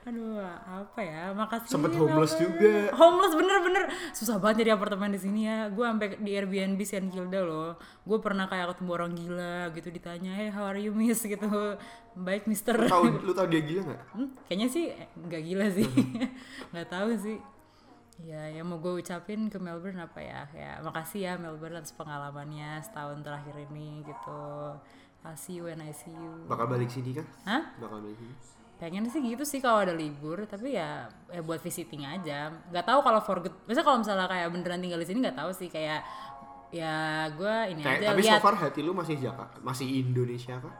[0.02, 1.24] Aduh, apa ya?
[1.32, 1.70] Makasih.
[1.70, 2.90] Sempet homeless juga.
[2.92, 5.70] Homeless bener-bener susah banget jadi apartemen di sini ya.
[5.70, 7.78] Gue sampai di Airbnb San Kilda loh.
[8.04, 11.48] Gue pernah kayak ketemu orang gila gitu ditanya, "Hey, how are you, Miss?" gitu.
[12.12, 12.76] Baik, Mister.
[12.76, 15.88] tahu lu tahu dia gila nggak Hmm, kayaknya sih eh, nggak gila sih.
[16.76, 17.38] nggak tahu sih.
[18.22, 20.46] Ya, yang mau gue ucapin ke Melbourne apa ya?
[20.54, 24.78] Ya, makasih ya Melbourne atas pengalamannya setahun terakhir ini gitu.
[25.22, 26.50] I'll see you when I see you.
[26.50, 27.64] bakal balik sini kan Hah?
[27.78, 28.34] bakal balik sini
[28.82, 33.06] pengen sih gitu sih kalau ada libur tapi ya ya buat visiting aja nggak tahu
[33.06, 36.02] kalau for good misalnya kalau misalnya kayak beneran tinggal di sini nggak tahu sih kayak
[36.74, 40.58] ya gue ini Kayak, aja tapi so lihat far hati lu masih Jakarta masih Indonesia
[40.58, 40.74] kah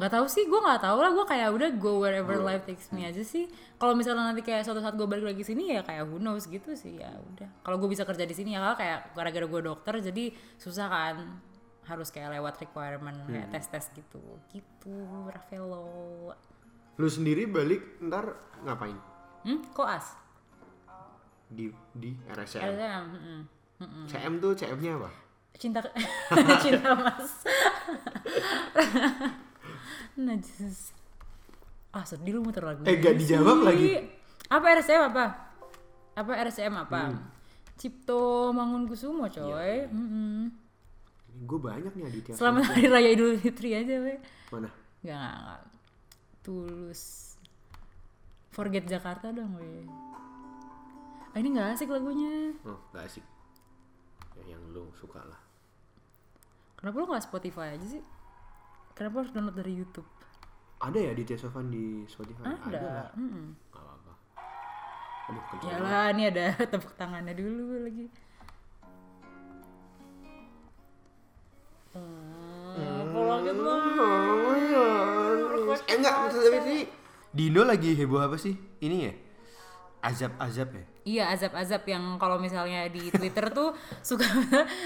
[0.00, 1.12] nggak tahu sih gue nggak tahu lah.
[1.12, 3.44] Gue kayak udah go wherever life takes me aja sih.
[3.76, 6.72] Kalau misalnya nanti kayak suatu saat gue balik lagi sini ya kayak who knows gitu
[6.72, 7.60] sih ya udah.
[7.60, 11.16] Kalau gue bisa kerja di sini ya kalau kayak gara-gara gue dokter jadi susah kan.
[11.84, 14.24] Harus kayak lewat requirement kayak tes tes gitu.
[14.48, 14.96] Gitu
[15.28, 16.32] Rafaelo.
[16.96, 18.32] Lu sendiri balik ntar
[18.64, 18.96] ngapain?
[19.44, 19.60] Hmm?
[19.76, 20.16] Koas
[21.50, 23.04] di di RSCM LSM
[23.82, 24.04] mm-mm.
[24.06, 25.10] CM tuh CM-nya apa?
[25.58, 25.82] Cinta
[26.62, 27.42] cinta mas
[30.16, 30.90] najis.
[31.90, 33.66] Ah sedih lu muter lagu Eh, gak dijawab sih.
[33.66, 33.90] lagi.
[34.46, 35.24] apa RCM apa?
[36.12, 37.00] Apa RCM apa?
[37.08, 37.22] Hmm.
[37.74, 39.74] Cipto Mangunkusumo Iya, coy.
[39.88, 40.52] Mm-mm.
[41.40, 44.18] gue banyak nih Aditya selamat hari raya Idul Fitri aja we.
[44.50, 44.68] Mana?
[45.00, 45.60] Gak, gak, gak.
[46.40, 47.32] tulus.
[48.50, 49.86] Forget Jakarta dong we.
[51.30, 52.52] Ah, ini gak asik lagunya.
[52.62, 53.24] Oh gak asik.
[54.36, 55.40] Ya, yang lu suka lah.
[56.74, 58.02] Kenapa lu gak Spotify aja sih
[59.00, 60.04] kenapa harus download dari YouTube
[60.84, 63.56] ada ya Aditya Sofan di Spotify lah ada Mm-mm.
[63.72, 64.12] gak apa-apa
[65.32, 68.06] aduh Yalah, ini ada tepuk tangannya dulu lagi.
[75.90, 76.78] Eh enggak, tapi ini
[77.30, 78.58] Dino lagi heboh apa sih?
[78.82, 79.12] Ini ya?
[80.02, 80.86] Azab-azab ya?
[81.10, 83.74] Iya azab-azab yang kalau misalnya di Twitter tuh
[84.06, 84.22] suka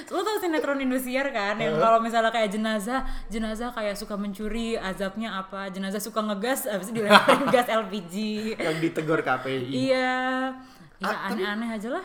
[0.08, 5.36] lo tau sinetron Indosiar kan yang kalau misalnya kayak jenazah jenazah kayak suka mencuri azabnya
[5.36, 8.14] apa jenazah suka ngegas habis itu dilemparin gas LPG
[8.56, 9.68] Yang ditegur KPI.
[9.68, 10.48] iya.
[10.96, 12.04] Ya Ah, aneh-aneh aja lah.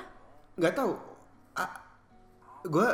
[0.55, 0.91] Nggak tahu
[1.55, 1.69] ah,
[2.61, 2.87] gue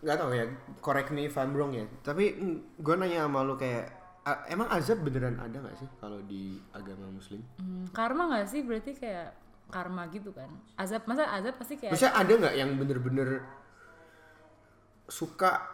[0.00, 0.44] nggak tahu ya
[0.80, 1.86] correct me if I'm wrong ya.
[2.00, 2.34] Tapi
[2.74, 3.86] gue nanya sama lu kayak
[4.22, 7.38] ah, emang azab beneran ada nggak sih kalau di agama muslim?
[7.56, 8.60] Hmm, karma nggak sih?
[8.62, 9.30] Berarti kayak
[9.72, 10.52] karma gitu kan.
[10.76, 13.28] Azab masa azab pasti kayak maksudnya ada nggak yang bener-bener
[15.08, 15.64] suka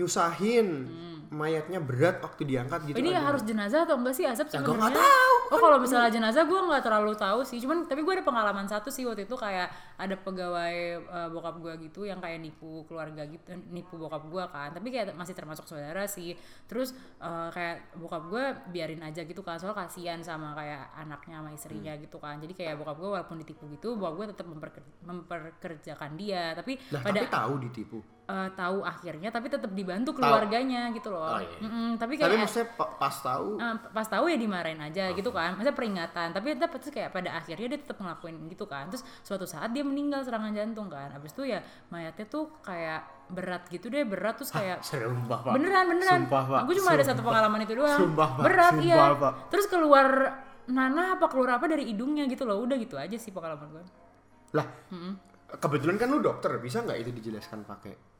[0.00, 0.88] nyusahin
[1.30, 4.92] mayatnya berat waktu diangkat gitu ini harus jenazah atau enggak sih azab Ya, gua nggak
[4.92, 5.32] sebenarnya?
[5.44, 8.88] Oh kalau misalnya jenazah gue nggak terlalu tahu sih, cuman tapi gue ada pengalaman satu
[8.88, 13.44] sih waktu itu kayak ada pegawai eh, bokap gue gitu yang kayak nipu keluarga gitu,
[13.68, 16.32] nipu bokap gue kan, tapi kayak masih termasuk saudara sih.
[16.64, 21.50] Terus eh, kayak bokap gue biarin aja gitu kan, soal kasihan sama kayak anaknya sama
[21.52, 22.02] istrinya Hmm.
[22.02, 22.40] gitu kan.
[22.40, 27.04] Jadi kayak bokap gue walaupun ditipu gitu, bokap gue tetap memperker- memperkerjakan dia, tapi Lah,
[27.04, 31.36] pada tapi tahu ditipu eh, tahu akhirnya, tapi tetap dibantu keluarganya gitu loh.
[31.36, 31.58] Oh, iya.
[32.00, 33.48] Tapi tapi kayak maksudnya pa- pas tahu?
[33.60, 35.58] Ah, pas tahu ya dimarahin aja gitu kan.
[35.58, 38.88] Masa peringatan tapi tetap terus kayak pada akhirnya dia tetap ngelakuin gitu kan.
[38.88, 41.12] Terus suatu saat dia meninggal serangan jantung kan.
[41.12, 41.60] Abis itu ya
[41.92, 45.52] mayatnya tuh kayak berat gitu deh berat terus kayak sumpah pak.
[45.56, 46.20] Beneran beneran.
[46.24, 46.60] Sumpah, Pak.
[46.64, 47.98] aku cuma ada satu pengalaman itu doang.
[47.98, 48.44] Sumpah, Pak.
[48.44, 49.32] berat Sumpah, iya Pak.
[49.48, 50.08] terus keluar
[50.64, 52.62] nanah apa keluar apa dari hidungnya gitu loh.
[52.62, 53.84] Udah gitu aja sih pengalaman gue
[54.54, 54.66] lah
[55.58, 58.13] kebetulan kan lu dokter bisa nggak itu dijelaskan pakai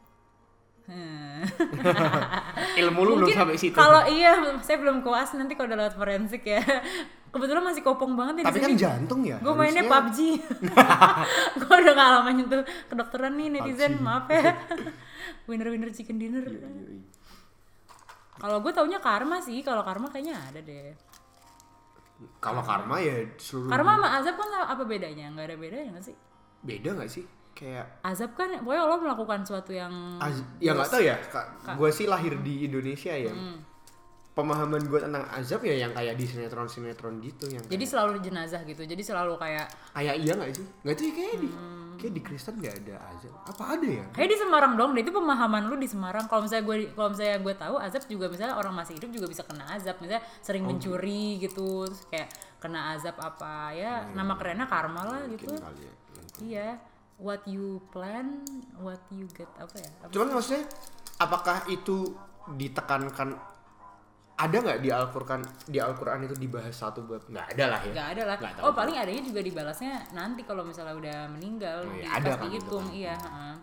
[2.80, 3.72] ilmu lu belum sampai situ.
[3.72, 6.60] kalau iya saya belum kuas nanti kalau udah lewat forensik ya.
[7.34, 10.18] Kebetulan masih kopong banget ya tapi kan jantung ya gue mainnya PUBG
[11.66, 14.54] gue udah ngalamin tuh kedokteran nih netizen maaf ya.
[15.50, 16.44] Winner winner chicken dinner.
[16.46, 17.02] Iya, iya.
[18.38, 20.94] kalau gue taunya karma sih kalau karma kayaknya ada deh.
[22.38, 25.32] Kalau karma ya seluruh karma sama azab kan apa bedanya?
[25.34, 26.16] Nggak ada bedanya nggak sih?
[26.62, 27.24] Beda nggak sih
[27.54, 31.16] kayak azab kan pokoknya Allah melakukan sesuatu yang Az- ya nggak tahu ya
[31.72, 33.30] gue sih lahir di Indonesia ya.
[33.30, 33.62] Hmm.
[34.34, 38.66] pemahaman gue tentang azab ya yang kayak di sinetron sinetron gitu yang jadi selalu jenazah
[38.66, 40.66] gitu jadi selalu kayak kayak iya nggak sih?
[40.82, 41.94] Nggak tuh kayak di Hmm.
[41.94, 43.30] kayak di Kristen nggak ada azab.
[43.46, 44.02] Apa ada ya?
[44.10, 46.26] Kayak di Semarang dong deh itu pemahaman lu di Semarang.
[46.26, 49.46] Kalau misalnya gue kalau misalnya gue tahu azab juga misalnya orang masih hidup juga bisa
[49.46, 50.02] kena azab.
[50.02, 52.26] Misalnya sering mencuri gitu terus kayak
[52.58, 55.54] kena azab apa ya nama kerennya karma lah gitu.
[55.54, 55.92] ya
[56.42, 56.68] iya
[57.16, 58.42] what you plan
[58.76, 60.10] what you get apa ya apa?
[60.10, 60.64] cuman maksudnya
[61.16, 62.10] apakah itu
[62.52, 63.38] ditekankan
[64.34, 68.08] ada nggak di Al-Quran di Al-Quran itu dibahas satu bab nggak ada lah ya nggak
[68.18, 72.08] ada lah tahu oh paling adanya juga dibalasnya nanti kalau misalnya udah meninggal Oh, iya,
[72.12, 72.98] ada kan dihitung itu kan.
[72.98, 73.54] iya heeh.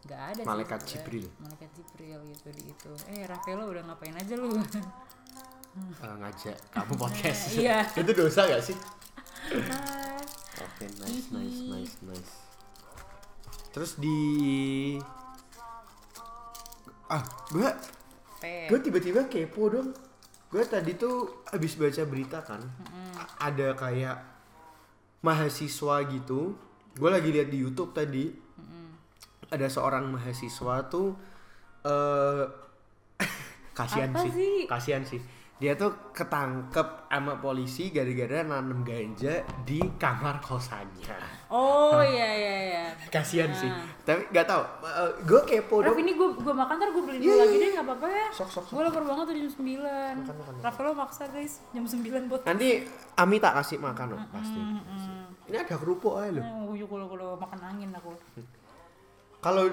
[0.00, 0.88] nggak ada Malaikat sih.
[0.98, 1.26] Jibril.
[1.38, 4.50] malaikat Jibril gitu di itu eh Rafaelo udah ngapain aja lu
[5.70, 7.86] Eh, ngajak kamu podcast Iya.
[7.94, 8.74] itu dosa gak sih
[10.58, 12.32] oke nice nice nice nice
[13.70, 14.18] terus di
[17.06, 17.68] ah gue
[18.70, 19.90] gue tiba-tiba kepo dong.
[20.50, 22.58] Gue tadi tuh habis baca berita kan
[23.14, 24.18] a- ada kayak
[25.22, 26.54] mahasiswa gitu.
[26.94, 28.30] Gue lagi lihat di YouTube tadi.
[29.50, 31.14] Ada seorang mahasiswa tuh
[31.82, 32.44] eh
[33.78, 34.56] kasihan sih, sih?
[34.66, 35.18] kasihan sih.
[35.60, 42.84] Dia tuh ketangkep sama polisi gara-gara nanem ganja di kamar kosannya Oh iya iya iya.
[43.10, 43.82] kasihan sih Nah.
[44.06, 44.62] tapi nggak tahu
[45.26, 47.50] gue kepo Raf dong ini gue gue makan ntar gue beli dulu Iya, iya, lagi
[47.52, 47.62] iya.
[47.62, 48.26] deh nggak apa-apa ya.
[48.30, 48.74] Sok, sok, sok.
[48.78, 50.54] Gue lapar banget tuh jam 9 Makan, makan, makan.
[50.62, 52.40] Rafaelo maksa guys jam 9 buat.
[52.46, 52.68] nanti
[53.18, 54.60] Ami tak kasih makan loh pasti
[55.50, 58.14] ini ada kerupuk aja loh Gue juga kalau makan angin aku.
[59.42, 59.64] Kalau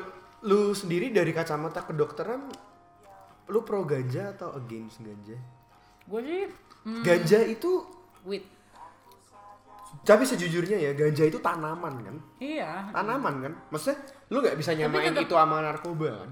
[0.41, 2.49] lu sendiri dari kacamata kedokteran,
[3.47, 5.38] lu pro ganja atau against ganja?
[6.07, 6.41] Gue sih
[6.88, 7.84] hmm, Ganja itu,
[8.23, 8.57] wait.
[10.03, 12.91] Tapi sejujurnya ya ganja itu tanaman kan, Iya.
[12.91, 13.53] tanaman kan.
[13.69, 16.31] Maksudnya lu nggak bisa nyamain tetep- itu sama narkoba kan?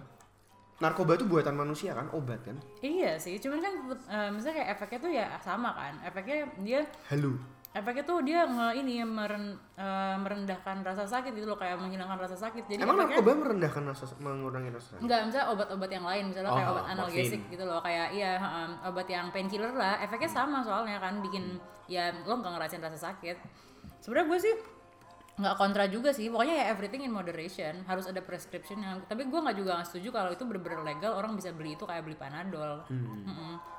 [0.75, 2.59] Narkoba itu buatan manusia kan, obat kan?
[2.79, 5.93] Iya sih, cuman kan tetep, eh, misalnya kayak efeknya tuh ya sama kan.
[6.03, 7.39] Efeknya dia Halu.
[7.75, 9.45] Efeknya tuh dia nge ini meren,
[9.75, 12.63] eh, merendahkan rasa sakit gitu loh kayak menghilangkan rasa sakit.
[12.65, 15.03] Jadi Emang efeknya- narkoba merendahkan rasa, mengurangi rasa sakit?
[15.03, 17.51] Enggak, misalnya obat-obat yang lain, misalnya kayak Oh, obat analgesik morfin.
[17.51, 22.15] gitu loh, kayak iya heeh, obat yang painkiller lah, efeknya sama soalnya kan bikin ya
[22.23, 23.37] lo nggak ngerasain rasa sakit.
[23.99, 24.55] Sebenarnya gue sih
[25.35, 29.03] nggak kontra juga sih, pokoknya ya everything in moderation, harus ada prescription yang.
[29.03, 32.01] Tapi gue nggak juga nggak setuju kalau itu bener-bener legal, orang bisa beli itu kayak
[32.01, 32.87] beli panadol.
[32.87, 33.19] Mm-mm.
[33.19, 33.74] Harus pres.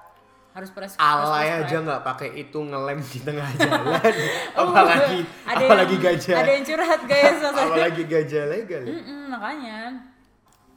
[0.57, 1.69] Harus Alay prescribe.
[1.69, 3.93] aja nggak pakai itu ngelem di tengah jalan.
[4.57, 6.37] Oh, apalagi ada apalagi yang, gajah.
[6.41, 8.97] Ada yang curhat guys, apalagi gajah legal ya.
[8.97, 9.79] Mm-mm, makanya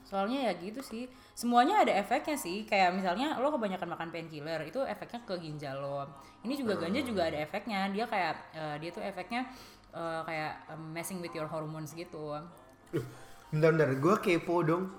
[0.04, 1.06] soalnya ya gitu sih
[1.38, 6.02] semuanya ada efeknya sih kayak misalnya lo kebanyakan makan painkiller itu efeknya ke ginjal lo
[6.42, 9.46] ini juga ganja juga ada efeknya dia kayak eh, dia tuh efeknya
[9.94, 12.42] eh, kayak eh, messing with your hormones gitu
[12.90, 13.06] Loh,
[13.54, 14.90] bentar-bentar, gue kepo dong.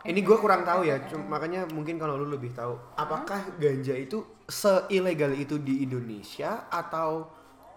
[0.00, 0.96] Ini gue kurang tahu ya,
[1.28, 7.28] makanya mungkin kalau lu lebih tahu, apakah ganja itu seilegal itu di Indonesia atau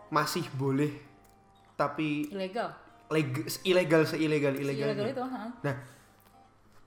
[0.07, 0.93] masih boleh
[1.73, 2.71] tapi ilegal
[3.11, 5.11] leg- ilegal seilegal ilegal ilegalnya?
[5.11, 5.43] itu ha?
[5.67, 5.75] Nah,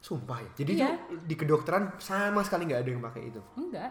[0.00, 0.50] sumpah ya.
[0.56, 0.88] Jadi Iya.
[1.04, 3.40] tuh di kedokteran sama sekali nggak ada yang pakai itu.
[3.60, 3.90] enggak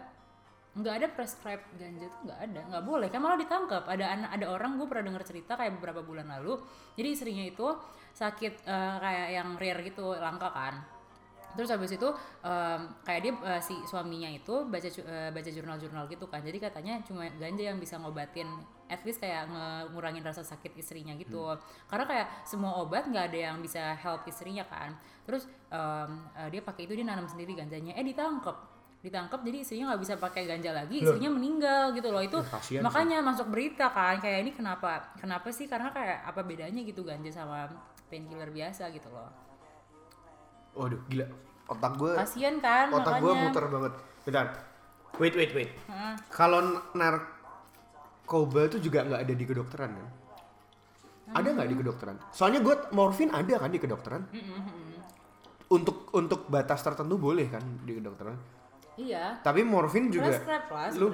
[0.76, 4.46] nggak ada prescribe ganja tuh nggak ada nggak boleh kan malah ditangkap ada anak ada
[4.52, 6.60] orang gue pernah dengar cerita kayak beberapa bulan lalu
[7.00, 7.64] jadi istrinya itu
[8.12, 10.84] sakit eh, kayak yang rare gitu langka kan
[11.56, 12.08] terus habis itu
[12.44, 16.44] em, kayak dia eh, si suaminya itu baca eh, baca jurnal-jurnal gitu kan.
[16.44, 18.46] Jadi katanya cuma ganja yang bisa ngobatin
[18.86, 19.50] at least kayak
[19.90, 21.42] ngurangin rasa sakit istrinya gitu.
[21.90, 24.94] Karena kayak semua obat nggak ada yang bisa help istrinya kan.
[25.24, 27.96] Terus em, eh, dia pakai itu dia nanam sendiri ganjanya.
[27.98, 31.00] Eh ditangkap ditangkap jadi istrinya nggak bisa pakai ganja lagi.
[31.00, 31.14] Loh.
[31.14, 32.22] istrinya meninggal gitu loh.
[32.22, 32.38] Itu
[32.70, 35.70] Ya, makanya masuk berita kan kayak ini kenapa kenapa sih?
[35.70, 37.70] Karena kayak apa bedanya gitu ganja sama
[38.06, 39.46] painkiller biasa gitu loh
[40.76, 41.26] Waduh, gila.
[41.66, 43.92] Otak gue kasian kan otak gue muter banget.
[44.22, 44.46] Bentar.
[45.16, 45.70] Wait, wait, wait.
[45.86, 46.14] Hah?
[46.28, 46.60] Kalau
[46.92, 50.08] narkoba itu juga nggak ada di kedokteran kan?
[51.32, 52.16] Ada nggak di kedokteran?
[52.30, 54.22] Soalnya gue morfin ada kan di kedokteran.
[55.66, 58.36] Untuk untuk batas tertentu boleh kan di kedokteran.
[58.96, 61.08] iya Tapi morfin juga prescribe lah lu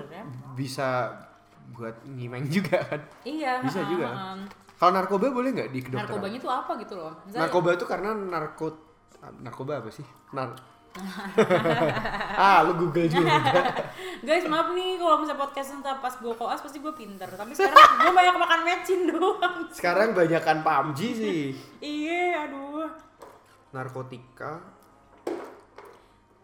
[0.55, 1.09] bisa
[1.73, 3.01] buat ngimeng juga kan.
[3.25, 4.37] iya Bisa juga.
[4.77, 6.05] Kalau narkoba boleh nggak di kedokteran?
[6.11, 8.67] narkobanya tuh apa gitu loh Misalnya- Narkoba itu karena narko
[9.39, 10.05] narkoba apa sih?
[10.31, 10.53] Nar
[12.37, 13.33] ah, lu Google juga.
[14.27, 17.73] guys maaf nih kalau misalnya podcast entah pas gue koas pasti gue pinter tapi sekarang
[18.03, 21.43] gue banyak makan mecin doang Sekarang banyakan PUBG sih.
[21.81, 22.93] iya aduh
[23.73, 24.61] Narkotika.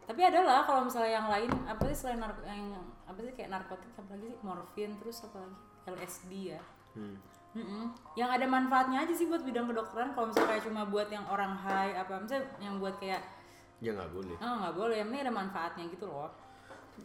[0.03, 2.73] tapi ada lah kalau misalnya yang lain apa sih selain narko yang
[3.05, 5.57] apa sih kayak narkotik apa lagi sih morfin terus apa lagi
[5.93, 6.62] LSD ya
[6.97, 7.14] Hmm.
[7.57, 7.89] Mm-mm.
[8.15, 11.57] yang ada manfaatnya aja sih buat bidang kedokteran kalau misalnya kayak cuma buat yang orang
[11.57, 13.23] high apa misalnya yang buat kayak
[13.79, 14.35] Ya nggak boleh.
[14.43, 16.29] ah nggak boleh yang penting ada manfaatnya gitu loh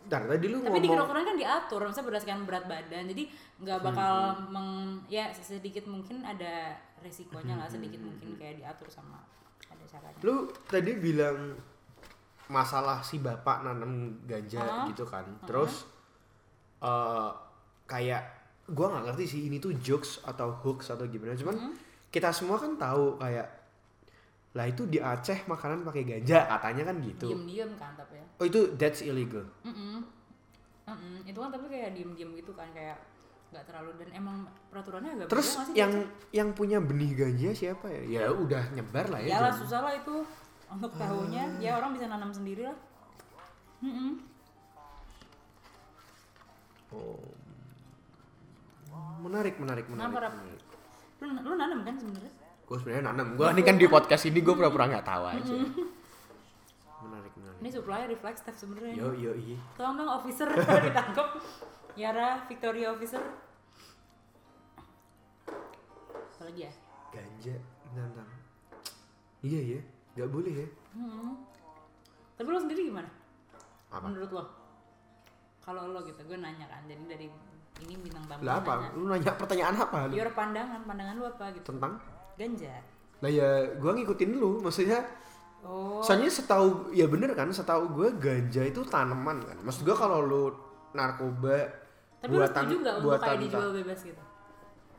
[0.10, 3.24] Ntar tadi lu tapi di ngomong kedokteran kan diatur misalnya berdasarkan berat badan jadi
[3.62, 4.16] nggak bakal
[4.50, 4.70] meng
[5.06, 9.22] ya sedikit mungkin ada resikonya lah sedikit mungkin kayak diatur sama
[9.70, 11.54] ada caranya lu tadi bilang
[12.52, 14.86] masalah si bapak nanam ganja Hah?
[14.92, 15.24] gitu kan.
[15.48, 15.88] Terus
[16.84, 17.30] eh
[17.88, 21.36] kayak gua nggak ngerti sih ini tuh jokes atau hoax atau gimana.
[21.36, 21.76] Cuman
[22.08, 23.48] kita semua kan tahu kayak
[24.54, 27.26] lah itu di Aceh makanan pakai ganja katanya kan gitu.
[27.34, 29.42] diem-diem kan tapi ya Oh itu that's illegal.
[29.66, 30.06] Mm-mm.
[30.86, 31.16] Mm-mm.
[31.26, 33.02] itu kan tapi kayak diem-diem gitu kan kayak
[33.50, 35.94] nggak terlalu dan emang peraturannya agak Terus sih yang
[36.30, 38.22] yang punya benih ganja siapa ya?
[38.22, 39.38] Ya udah nyebar lah ya.
[39.38, 40.22] ya lah susah lah itu
[40.70, 42.78] untuk tahunya ya orang bisa nanam sendiri lah
[43.82, 44.22] Mm-mm.
[46.94, 47.26] Oh.
[49.24, 50.14] Menarik, menarik, menarik.
[50.14, 50.62] Menarik.
[51.24, 52.34] lu lu nanam kan sebenarnya
[52.64, 53.28] Gue sebenarnya nanam.
[53.36, 55.54] Gue ini kan di podcast ini gue pura-pura nggak tahu aja.
[57.04, 57.58] Menarik, menarik.
[57.60, 59.60] ini supply reflex step sebenarnya Yo, yo, iya.
[59.76, 60.48] tolong dong officer
[60.88, 61.28] ditangkap
[61.96, 63.20] Yara Victoria officer
[66.34, 66.74] apa lagi ya
[67.14, 67.56] Ganja
[67.94, 68.28] nanam.
[69.40, 69.80] Iya ya,
[70.16, 70.68] nggak boleh ya.
[70.92, 71.40] Hmm.
[72.36, 73.08] tapi lo sendiri gimana
[73.90, 74.06] Apa?
[74.06, 74.44] menurut lo
[75.60, 77.28] kalau lo gitu gue nanya kan jadi dari
[77.84, 78.74] ini bintang tamu Lah apa?
[78.80, 78.90] nanya.
[78.96, 79.98] Lu nanya pertanyaan apa?
[80.08, 80.14] Lu?
[80.16, 81.94] your pandangan pandangan lu apa gitu Tentang?
[82.34, 82.74] ganja
[83.22, 84.60] Lah ya, gue ngikutin lu.
[84.60, 85.00] Maksudnya,
[85.64, 89.58] oh soalnya setahu ya bener kan, setahu gue ganja itu tanaman kan.
[89.64, 90.44] Maksud gue kalau lu
[90.94, 91.84] narkoba
[92.24, 94.24] tapi lo setuju nggak untuk kayak dijual bebas gitu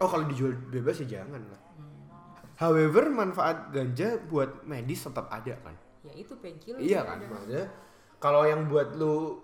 [0.02, 1.60] Oh kalau dijual bebas ya jangan lah.
[2.60, 5.74] However manfaat ganja buat medis tetap ada kan.
[6.04, 7.32] ya itu painkiller iya kan ada.
[7.32, 7.64] maksudnya
[8.20, 9.40] kalau yang buat lu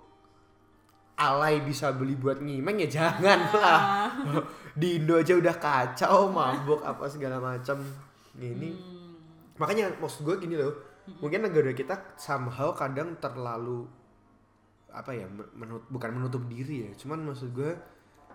[1.21, 3.81] alay bisa beli buat ngimeng ya jangan lah.
[4.81, 7.85] Di Indo aja udah kacau, mabuk apa segala macam.
[8.33, 9.13] Ini Hmm.
[9.55, 10.73] makanya maksud gue gini loh.
[11.21, 13.85] Mungkin negara kita somehow kadang terlalu
[14.91, 15.23] apa ya
[15.55, 17.79] menut, bukan menutup diri ya cuman maksud gue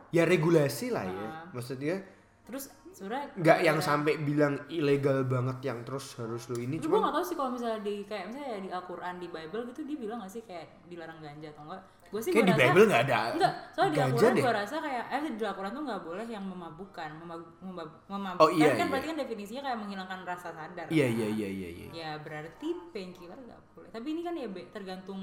[0.10, 1.44] ya regulasi lah ya Ah.
[1.52, 2.00] maksudnya
[2.48, 7.12] terus sebenarnya nggak yang sampai bilang ilegal banget yang terus harus lu ini cuma gak
[7.12, 10.18] tau sih kalau misalnya di kayak misalnya ya di Al-Quran di Bible gitu dia bilang
[10.24, 11.82] gak sih kayak dilarang ganja atau enggak?
[12.16, 15.04] Gue sih kayak di rasa- Bible nggak ada Enggak, soalnya di Al-Quran gue rasa kayak
[15.06, 18.86] eh di Al-Quran tuh nggak boleh yang memabukkan, memabuk, memab- memabukkan Oh, iya, kan iya.
[18.88, 20.86] berarti kan definisinya kayak menghilangkan rasa sadar.
[20.88, 21.14] iya kan?
[21.14, 23.90] iya iya iya iya Ya berarti painkiller nggak boleh.
[23.92, 25.20] Tapi ini kan ya tergantung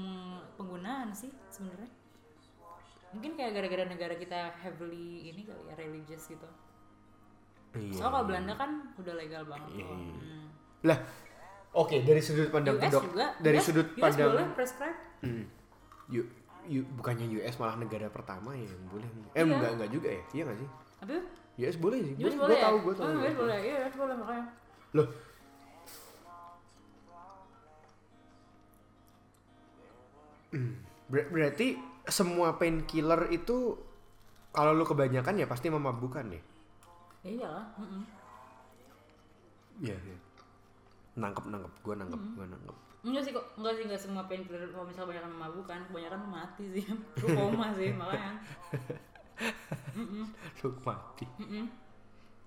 [0.53, 1.89] penggunaan sih sebenarnya.
[3.09, 6.45] Mungkin kayak gara-gara negara kita heavily ini kali ya religious gitu.
[7.73, 8.27] Iya, Soalnya kalau.
[8.27, 10.13] Belanda kan udah legal banget Iya, iya.
[10.13, 10.47] Hmm.
[10.83, 10.99] lah
[11.73, 15.43] Oke, dari sudut pandang US juga dari US, sudut US pandang boleh prescribe Hmm.
[16.05, 16.29] Yu, yu-
[16.97, 19.09] bukannya US malah negara pertama ya yang boleh.
[19.33, 19.43] Eh Iya.
[19.45, 20.23] enggak enggak juga ya?
[20.31, 20.69] Iya enggak sih?
[21.03, 21.13] apa?
[21.53, 22.13] US boleh sih.
[22.17, 22.63] US boleh gua ya?
[22.63, 23.03] tahu, gua tahu.
[23.03, 24.45] Oh, gua US boleh, iya US boleh makanya
[24.93, 25.07] Loh.
[30.53, 30.73] Hmm,
[31.09, 31.67] ber- berarti
[32.05, 33.73] semua painkiller itu
[34.53, 36.41] kalau lu kebanyakan ya pasti memabukkan ya?
[37.23, 38.03] Ya iyalah mm-mm.
[39.81, 40.17] Iya, iya.
[41.17, 42.77] Nangkep nangkep, gua nangkep, gua nangkep.
[43.03, 46.83] Enggak sih kok, enggak sih enggak semua painkiller kalau misalnya kebanyakan memabukkan, kebanyakan mati sih.
[47.19, 48.31] Lu koma sih makanya.
[49.93, 50.25] Mm-mm,
[50.63, 51.25] Lu mati.
[51.43, 51.65] mm-mm.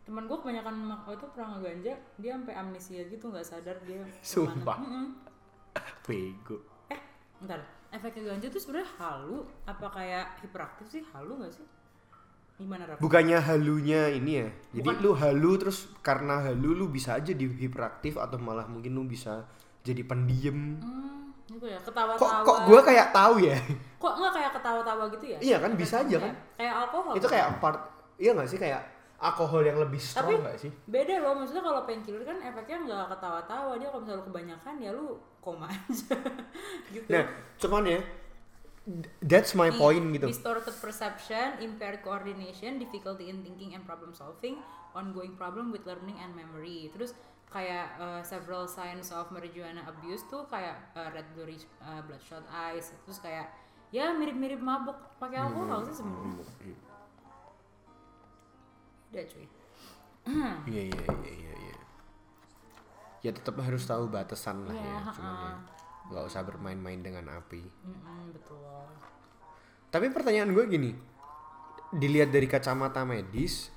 [0.07, 4.01] Temen gue kebanyakan oh, itu pernah ngeganja, dia sampai amnesia gitu nggak sadar dia.
[4.25, 4.81] Sumpah.
[4.81, 5.07] Mm-mm.
[6.09, 6.57] Bego.
[6.89, 7.01] Eh,
[7.37, 7.61] bentar.
[7.93, 11.03] Efeknya ganja tuh sebenarnya halu apa kayak hiperaktif sih?
[11.13, 11.67] Halu nggak sih?
[12.57, 12.97] Gimana Raf?
[12.97, 14.49] Bukannya halunya ini ya.
[14.81, 15.05] Jadi Bukan.
[15.05, 19.45] lu halu terus karena halu lu bisa aja di hiperaktif atau malah mungkin lu bisa
[19.87, 20.59] jadi pendiam.
[20.77, 21.79] Hmm, gitu ya.
[21.79, 22.43] Kok Ketawa-tawa.
[22.43, 23.55] kok gua kayak tahu ya.
[24.03, 25.39] Kok nggak kayak ketawa-tawa gitu ya?
[25.41, 26.29] Iya kan, bisa aja kan?
[26.29, 26.35] ya?
[26.57, 27.13] Kayak alkohol.
[27.15, 27.79] Itu kayak part
[28.17, 28.81] iya nggak sih kayak
[29.17, 30.69] alkohol yang lebih strong nggak sih?
[30.85, 34.91] beda loh maksudnya kalau painkiller kan efeknya nggak ketawa-tawa dia kalau misalnya lu kebanyakan ya
[34.91, 35.07] lu
[35.39, 36.17] koma aja
[36.91, 37.25] gitu Nah,
[37.57, 38.01] cuman ya
[39.21, 40.27] that's my Di- point gitu.
[40.29, 44.61] distorted perception impaired coordination difficulty in thinking and problem solving
[44.93, 47.17] ongoing problem with learning and memory terus
[47.47, 52.93] kayak uh, several signs of marijuana abuse tuh kayak uh, red blurry uh, bloodshot eyes
[53.07, 53.49] terus kayak
[53.89, 56.43] ya mirip-mirip mabuk pakai alkohol sih sebenarnya
[59.13, 59.47] udah cuy
[60.67, 61.77] Iya iya iya iya iya.
[63.23, 65.55] Ya tetap harus tahu batasan lah Iya, ya, cuman ya ha-ha.
[66.11, 67.63] nggak usah bermain-main dengan api.
[67.63, 68.59] Mm-mm, betul
[69.87, 70.91] Tapi pertanyaan gue gini,
[71.95, 73.71] dilihat dari kacamata medis,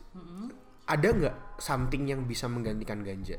[0.86, 3.38] ada nggak something yang bisa menggantikan ganja?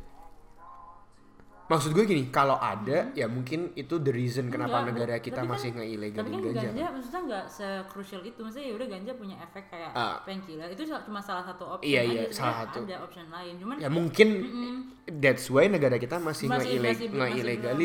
[1.71, 5.39] Maksud gue gini, kalau ada, ya mungkin itu the reason kenapa Enggak, negara tapi kita
[5.39, 6.61] kan- masih tapi nge-ilegalin kan ganja.
[6.61, 6.91] ganja kan?
[6.91, 10.19] maksudnya nggak se-crucial itu maksudnya ya udah ganja punya efek kayak Ah.
[10.21, 12.79] painkiller itu cuma salah satu opsi Iya, aja iya, salah satu.
[12.83, 14.75] ada option lain cuman Ya mungkin Mm-mm.
[15.17, 17.07] that's why negara kita masih, masih nge-ilegalin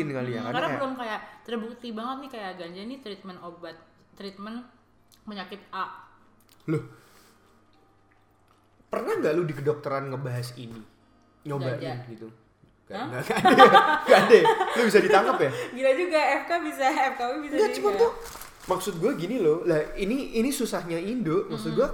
[0.04, 0.16] belum.
[0.18, 0.42] kali ya.
[0.42, 3.76] Hmm, Karena karena kayak- belum kayak terbukti banget nih kayak ganja ini treatment obat
[4.12, 4.58] treatment
[5.22, 5.86] penyakit A
[6.66, 6.82] Loh,
[8.88, 10.82] pernah nggak lu di kedokteran ngebahas ini?
[11.44, 12.02] Nyobain Ganja.
[12.08, 12.26] gitu?
[12.86, 13.80] Gak, gak, ada ya?
[14.06, 14.46] Gak ada ya?
[14.78, 15.50] Lu bisa ditangkap ya?
[15.76, 16.84] gila juga FK bisa
[17.18, 18.10] FKW bisa Enggak, cuma juga tuh
[18.66, 19.66] maksud gue gini loh.
[19.66, 21.50] Lah ini ini susahnya Indo.
[21.50, 21.88] Maksud gue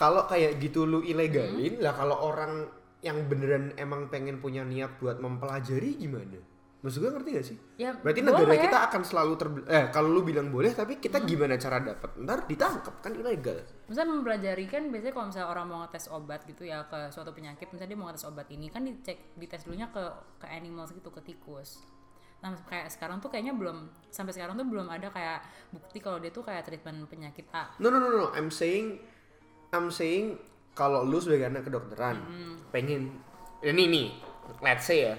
[0.00, 2.64] kalau kayak gitu lu ilegalin lah kalau orang
[3.04, 6.40] yang beneran emang pengen punya niat buat mempelajari gimana
[6.80, 8.64] maksud gue ngerti gak sih ya berarti negara boleh.
[8.64, 12.48] kita akan selalu ter eh kalau lu bilang boleh tapi kita gimana cara dapat ntar
[12.48, 13.60] ditangkap kan ilegal
[13.90, 17.74] Misalnya mempelajari kan biasanya kalau misalnya orang mau ngetes obat gitu ya ke suatu penyakit,
[17.74, 19.98] misalnya dia mau ngetes obat ini kan dicek dites dulunya ke
[20.38, 21.82] ke animals gitu ke tikus.
[22.38, 25.42] Nah kayak sekarang tuh kayaknya belum sampai sekarang tuh belum ada kayak
[25.74, 27.74] bukti kalau dia tuh kayak treatment penyakit A.
[27.82, 29.02] no no no no I'm saying
[29.74, 30.38] I'm saying
[30.78, 32.22] kalau lu sebagai anak kedokteran
[32.70, 33.10] pengen
[33.66, 34.06] ini nih
[34.58, 35.14] let's say ya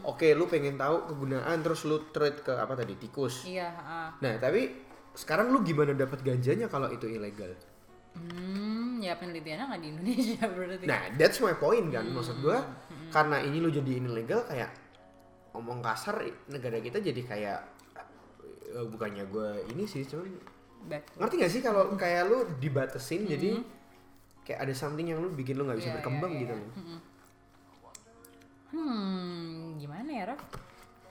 [0.00, 3.68] oke lu pengen tahu kegunaan terus lu treat ke apa tadi tikus Iya.
[3.68, 4.08] heeh.
[4.18, 4.72] Nah, tapi
[5.12, 7.52] sekarang lu gimana dapat ganjanya kalau itu ilegal?
[8.10, 10.84] Hmm, ya penelitiannya nggak di Indonesia berarti.
[10.84, 12.06] Nah, that's my point kan.
[12.06, 12.58] Maksud gua
[13.08, 14.70] karena ini lu jadi ilegal kayak
[15.50, 17.58] omong kasar negara kita jadi kayak
[18.70, 20.30] eh, bukannya gua ini sih cuman
[20.80, 21.12] Back.
[21.14, 23.58] ngerti gak sih kalau kayak lu dibatesin jadi
[24.42, 26.62] kayak ada something yang lu bikin lu nggak bisa Iya, berkembang iya, gitu iya.
[26.62, 26.70] loh.
[28.70, 30.40] Hmm, gimana ya, Raf?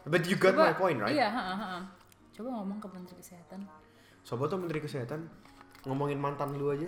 [0.07, 1.11] But you got my point, right?
[1.11, 1.81] Iya, heeh, heeh.
[2.33, 3.67] Coba ngomong ke Menteri Kesehatan.
[4.23, 5.27] Sobat tuh Menteri Kesehatan
[5.83, 6.87] ngomongin mantan lu aja.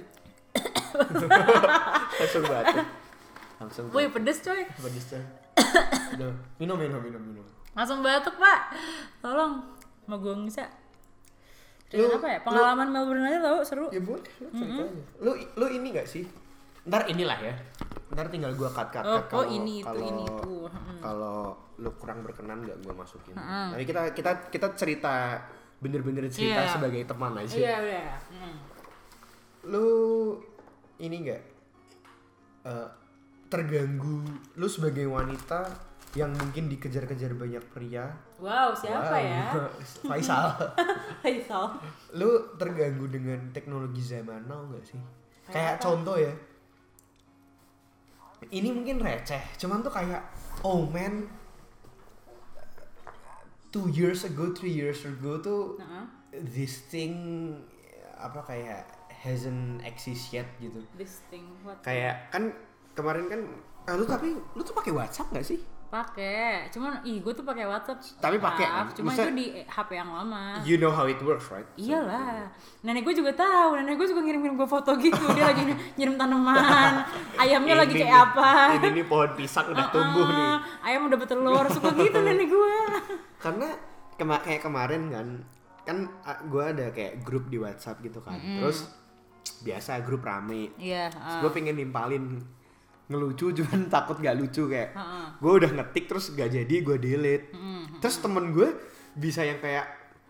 [2.20, 2.88] Langsung batuk.
[3.62, 4.64] Langsung Wih, pedes coy.
[4.66, 5.24] Pedes coy.
[6.18, 7.46] Udah, minum minum minum minum.
[7.76, 8.60] Langsung batuk, Pak.
[9.20, 9.64] Tolong.
[10.08, 10.66] Mau gue bisa.
[11.92, 12.40] Cerita Lu- apa ya?
[12.44, 13.86] Pengalaman Melbourne aja tau, seru.
[13.92, 15.04] Ya boleh, lu cerita aja.
[15.20, 16.24] Lu lu ini gak sih?
[16.84, 17.54] Ntar inilah ya.
[18.12, 20.56] Ntar tinggal gua cut cut Oh, cut oh, ini itu, ini itu.
[21.00, 23.34] Kalau lu kurang berkenan gak gua masukin.
[23.38, 25.40] Tapi kita kita kita cerita
[25.82, 26.72] bener-bener cerita Iya.
[26.72, 27.56] sebagai teman aja.
[27.56, 28.10] Iya, udah.
[28.30, 28.56] Hmm.
[29.70, 29.88] Lu
[30.98, 31.42] ini gak
[32.64, 32.88] eh,
[33.48, 34.22] terganggu
[34.56, 35.66] lu sebagai wanita
[36.14, 38.12] yang mungkin dikejar-kejar banyak pria.
[38.38, 39.24] Wow, siapa Wow.
[39.24, 39.42] ya?
[40.12, 40.46] Faisal.
[41.24, 41.66] Faisal.
[42.14, 42.28] lu
[42.60, 45.00] terganggu dengan teknologi zaman now gak sih?
[45.48, 46.30] Kayak contoh ya.
[48.50, 50.26] Ini mungkin receh, cuman tuh kayak
[50.66, 51.30] oh man
[53.70, 56.06] two years ago, three years ago tuh Heeh.
[56.50, 57.14] this thing
[58.18, 58.82] apa kayak
[59.14, 60.82] hasn't exist yet gitu.
[60.98, 61.86] This thing what?
[61.86, 62.50] Kayak kan
[62.98, 63.42] kemarin kan
[63.86, 65.62] ah, lu tapi lu tuh pakai WhatsApp gak sih?
[65.92, 68.88] Pakai cuman ih gue tuh pakai WhatsApp Tapi pakai kan?
[68.96, 71.68] cuma Maksudnya- itu di HP yang lama You know how it works, right?
[71.76, 72.48] Iyalah,
[72.82, 73.76] nenek gue juga tahu.
[73.76, 75.20] Nenek gue juga ngirim-ngirim gue foto gitu.
[75.34, 77.04] Dia lagi nyirim tanaman,
[77.42, 78.52] ayamnya lagi ini kayak nih, apa.
[78.74, 80.48] Ini nih pohon pisang udah tumbuh nih.
[80.48, 82.76] Ah, Ayam udah bertelur, suka gitu nenek gue.
[83.38, 83.68] Karena
[84.16, 85.28] kema kayak kemarin kan,
[85.84, 85.98] kan
[86.46, 88.40] gue ada kayak grup di WhatsApp gitu kan.
[88.40, 88.88] Terus
[89.60, 90.72] biasa grup rame.
[90.78, 91.12] Iya.
[91.42, 92.40] gue pengen nimpalin
[93.12, 94.96] ngelucu cuman takut gak lucu kayak
[95.38, 97.52] gue udah ngetik terus gak jadi gue delete
[98.00, 98.72] terus temen gue
[99.12, 99.86] bisa yang kayak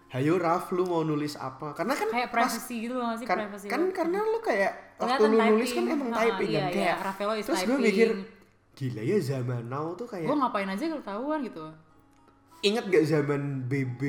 [0.09, 3.37] hayo Raf lu mau nulis apa karena kan Kayak pas- privacy gitu loh sih kan,
[3.39, 3.65] privacy.
[3.65, 6.75] kan karena lu kayak waktu lu nulis kan emang Ah, typing iya, kan iya.
[6.75, 8.09] kayak Rafaelo is terus gue mikir
[8.73, 11.63] gila ya zaman now tuh kayak gue ngapain aja kalau ketahuan gitu.
[12.61, 14.01] inget gak zaman BB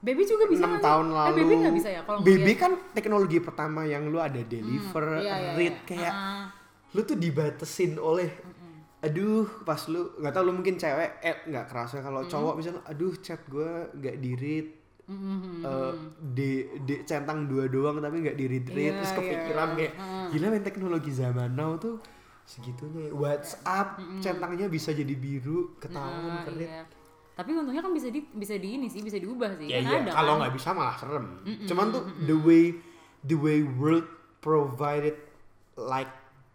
[0.00, 0.84] Baby juga bisa 6 nggak sih?
[0.84, 4.36] tahun Eh, lalu baby nggak bisa ya kalau BB kan teknologi pertama yang lu ada
[4.38, 5.86] deliver Iya, iya, read iya.
[5.86, 6.44] kayak Ah,
[6.94, 8.30] lu tuh dibatesin oleh
[9.04, 13.12] aduh pas lu nggak tau lu mungkin cewek eh nggak kerasa kalau cowok misalnya aduh
[13.20, 14.66] chat gue nggak di read
[15.60, 15.92] eh,
[16.24, 16.50] di
[16.88, 19.18] di centang dua doang tapi nggak di read read Iya, terus iya.
[19.20, 19.92] kepikiran kayak
[20.32, 22.00] gila main teknologi zaman now tuh
[22.48, 23.12] segitunya ya.
[23.12, 26.84] WhatsApp centangnya bisa jadi biru ketahuan ah, kerit iya.
[27.34, 29.66] Tapi untungnya kan bisa di bisa di ini sih, bisa diubah sih.
[29.66, 30.40] ya kan ada kalau kan.
[30.46, 31.26] nggak bisa malah serem
[31.66, 32.64] cuman tuh the way
[33.26, 34.06] the way world
[34.38, 35.18] provided
[35.76, 36.08] like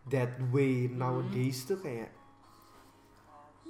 [0.09, 2.11] that way nowadays tuh kayak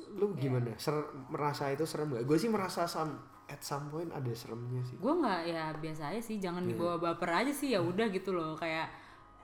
[0.09, 0.73] lu gimana?
[0.75, 0.95] Ser
[1.29, 3.13] merasa itu serem gak gue sih merasa some,
[3.45, 4.97] at some point ada seremnya sih.
[4.97, 6.69] Gue nggak ya biasa aja sih jangan Iya.
[6.71, 8.55] dibawa baper aja sih ya udah gitu loh.
[8.55, 8.89] Kayak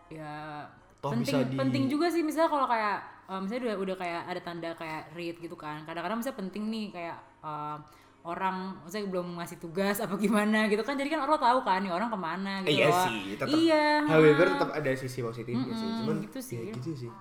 [0.07, 0.65] ya
[0.99, 4.41] Toh penting di- penting juga sih misalnya kalau kayak eh, misalnya udah udah kayak ada
[4.41, 5.85] tanda kayak read gitu kan.
[5.85, 7.77] Kadang-kadang misalnya penting nih kayak eh,
[8.25, 11.93] orang misalnya belum ngasih tugas apa gimana gitu kan jadi kan orang tahu kan nih
[11.93, 13.05] orang ke mana gitu iya loh.
[13.05, 13.85] sih tetap iya.
[14.09, 16.57] However tetap ada sisi positifnya sih Mm-mm, cuman gitu sih.
[16.57, 17.11] ya gitu sih.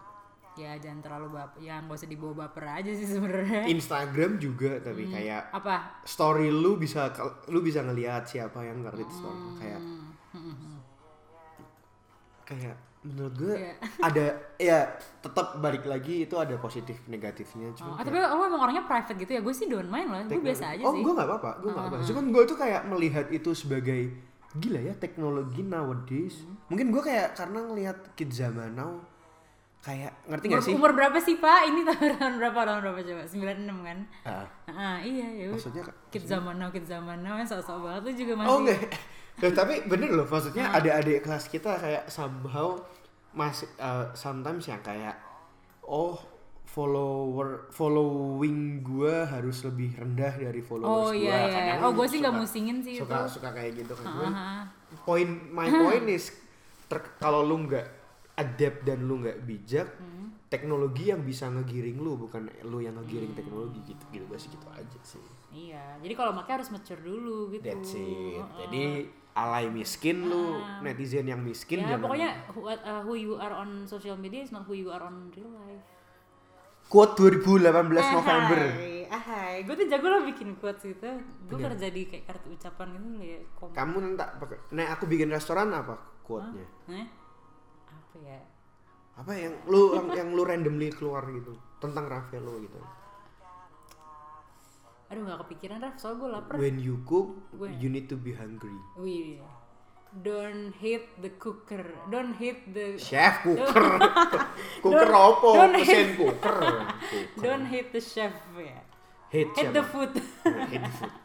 [0.54, 3.66] Ya jangan terlalu baper ya nggak usah dibawa baper aja sih sebenarnya.
[3.68, 6.00] Instagram juga tapi kayak apa?
[6.06, 7.10] story lu bisa
[7.50, 9.54] lu bisa ngelihat siapa yang nge-read story lu.
[9.60, 9.82] kayak
[12.44, 13.72] kayak menurut gue Iya.
[14.08, 14.24] ada
[14.56, 14.78] ya
[15.20, 19.30] tetap balik lagi itu ada positif negatifnya cuma ah, tapi lo emang orangnya private gitu
[19.30, 19.40] ya?
[19.40, 21.00] Gue sih don't mind lah gue biasa aja oh sih.
[21.00, 24.00] gue nggak apa-apa gue nggak apa cuman gue tuh kayak melihat itu sebagai
[24.54, 26.40] gila ya teknologi nowadays.
[26.40, 26.56] Hmm.
[26.66, 29.02] mungkin gue kayak karena ngelihat kids zaman now
[29.80, 30.74] kayak ngerti gak umur, sih?
[30.74, 31.60] umur berapa sih pak?
[31.68, 31.80] Ini
[32.16, 32.56] tahun berapa?
[32.56, 33.22] Tahun berapa coba?
[33.28, 33.98] 96 kan?
[34.24, 35.52] Ah, Ah, iya ya.
[35.52, 38.48] maksudnya Kids zaman now, kids zaman now yang sok-sok banget tuh juga masih.
[38.48, 38.80] Oh enggak.
[39.44, 42.80] Ya, tapi bener loh maksudnya ada adik kelas kita kayak somehow
[43.34, 45.18] masih uh, sometimes yang kayak
[45.82, 46.16] oh
[46.64, 51.14] follower following gua harus lebih rendah dari followers Oh gua.
[51.14, 51.54] iya iya.
[51.70, 53.30] Kadang Oh gue sih nggak musingin sih suka itu.
[53.32, 54.04] suka kayak gitu kan.
[54.04, 54.62] Cuman Ah,
[55.02, 56.34] point my point is
[57.16, 57.86] kalau lu nggak
[58.34, 60.34] adapt dan lu nggak bijak Hmm.
[60.48, 64.66] teknologi yang bisa ngegiring lu bukan lu yang ngegiring teknologi gitu gitu gue sih gitu
[64.68, 65.22] aja sih
[65.52, 65.98] Iya.
[65.98, 67.62] Jadi kalau makai harus mature dulu gitu.
[67.62, 68.02] That's it.
[68.34, 68.46] Heeh.
[68.60, 68.84] Jadi
[69.34, 72.06] alay miskin lu, netizen yang miskin ya jangan.
[72.06, 75.26] pokoknya who, uh, who you are on social media is not who you are on
[75.34, 75.82] real life.
[76.86, 77.66] Quote 2018
[78.14, 78.60] November.
[78.60, 79.54] Ahai, ahai.
[79.64, 81.10] Gue tuh jago lah bikin quotes gitu.
[81.48, 81.74] Gue Bener.
[81.74, 83.38] kerja di kayak kartu ucapan gitu ya.
[83.56, 84.24] Kom Kamu nanti.
[84.76, 86.66] Nah, aku bikin restoran apa quote-nya?
[86.92, 87.06] Eh?
[87.88, 88.38] Apa ya?
[89.16, 92.78] Apa yang lu yang, yang lu randomly keluar gitu tentang Ravello gitu.
[95.06, 96.54] Aduh nggak kepikiran Raf, soalnya gue lapar.
[96.56, 98.74] When you cook, When- you need to be hungry.
[98.94, 99.38] Wih,
[100.16, 104.00] don't hate the cooker, don't hate the Chef cooker.
[104.82, 105.48] cooker Don't- apa?
[105.50, 106.58] don't Mesin cooker.
[106.58, 107.42] Cooker.
[107.44, 108.80] don't hate the chef ya.
[109.28, 109.74] hate, Hate siapa?
[109.74, 110.12] the food.
[110.14, 111.14] hate the food.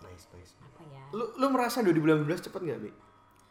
[0.00, 0.52] Nice, nice.
[0.58, 1.02] Apa ya?
[1.10, 2.90] Lu lu merasa 2018 cepet gak, Bi?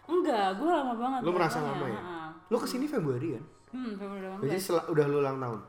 [0.06, 1.20] Enggak, gue lama banget.
[1.22, 1.96] Lu merasa lama ya?
[1.96, 2.28] Ha-ha.
[2.48, 3.44] Lu ke sini Februari kan?
[3.72, 4.62] Hmm, Februari Jadi 18.
[4.62, 5.60] sel- udah lu ulang tahun.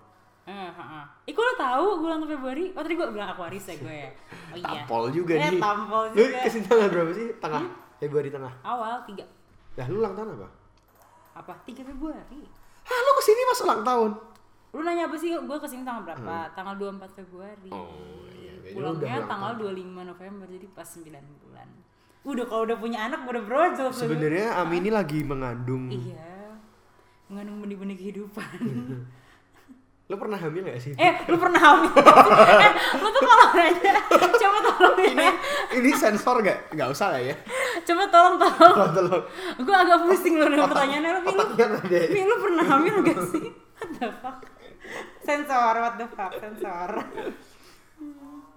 [0.45, 2.65] Ih, kok lo tahu gue ulang tahun Februari?
[2.71, 4.11] Oh, tadi gue bilang Aquarius ya gue ya.
[4.51, 4.65] Oh iya.
[4.85, 5.57] Tampol juga Eh, nih.
[5.59, 6.29] tampol Lu juga.
[6.31, 6.45] Hmm?
[6.45, 7.27] ke sini tanggal berapa sih?
[7.39, 7.63] Tengah.
[7.97, 8.53] Februari tengah.
[8.61, 9.25] Awal 3
[9.75, 10.49] Lah lu ulang tahun apa?
[11.35, 11.53] apa?
[11.65, 12.43] 3 Februari.
[12.85, 14.11] Hah, lu ke sini pas ulang tahun?
[14.71, 15.31] Lu nanya apa sih?
[15.33, 16.37] Gue ke sini tanggal berapa?
[16.53, 17.71] Tanggal 24 Februari.
[17.71, 17.81] Hmm.
[17.81, 18.53] Oh, iya.
[18.53, 19.75] Lu Pulangnya ulang tanggal tahun.
[19.81, 21.09] 25 November jadi pas 9
[21.41, 21.69] bulan.
[22.23, 23.89] Udah kalau udah punya anak udah brojol.
[23.91, 25.89] Sebenarnya Ami ini lagi mengandung.
[25.89, 26.61] Iya.
[27.27, 28.61] Mengandung benih-benih kehidupan.
[30.05, 30.93] Lu pernah hamil gak sih?
[31.01, 31.89] eh, lu pernah hamil?
[32.69, 33.93] eh, lu tuh kalau nanya,
[34.37, 35.33] coba tolong ini ya.
[35.81, 36.77] ini sensor gak?
[36.77, 37.33] Gak usah lah ya.
[37.89, 38.75] Coba tolong tolong.
[38.77, 39.23] Tolong, tolong.
[39.65, 41.11] Gue agak pusing loh dengan pertanyaannya.
[41.25, 41.45] Lu, lu.
[41.89, 43.45] Mi, lu pernah hamil gak sih?
[43.81, 44.39] What the fuck?
[45.25, 46.89] Sensor, what the fuck, sensor.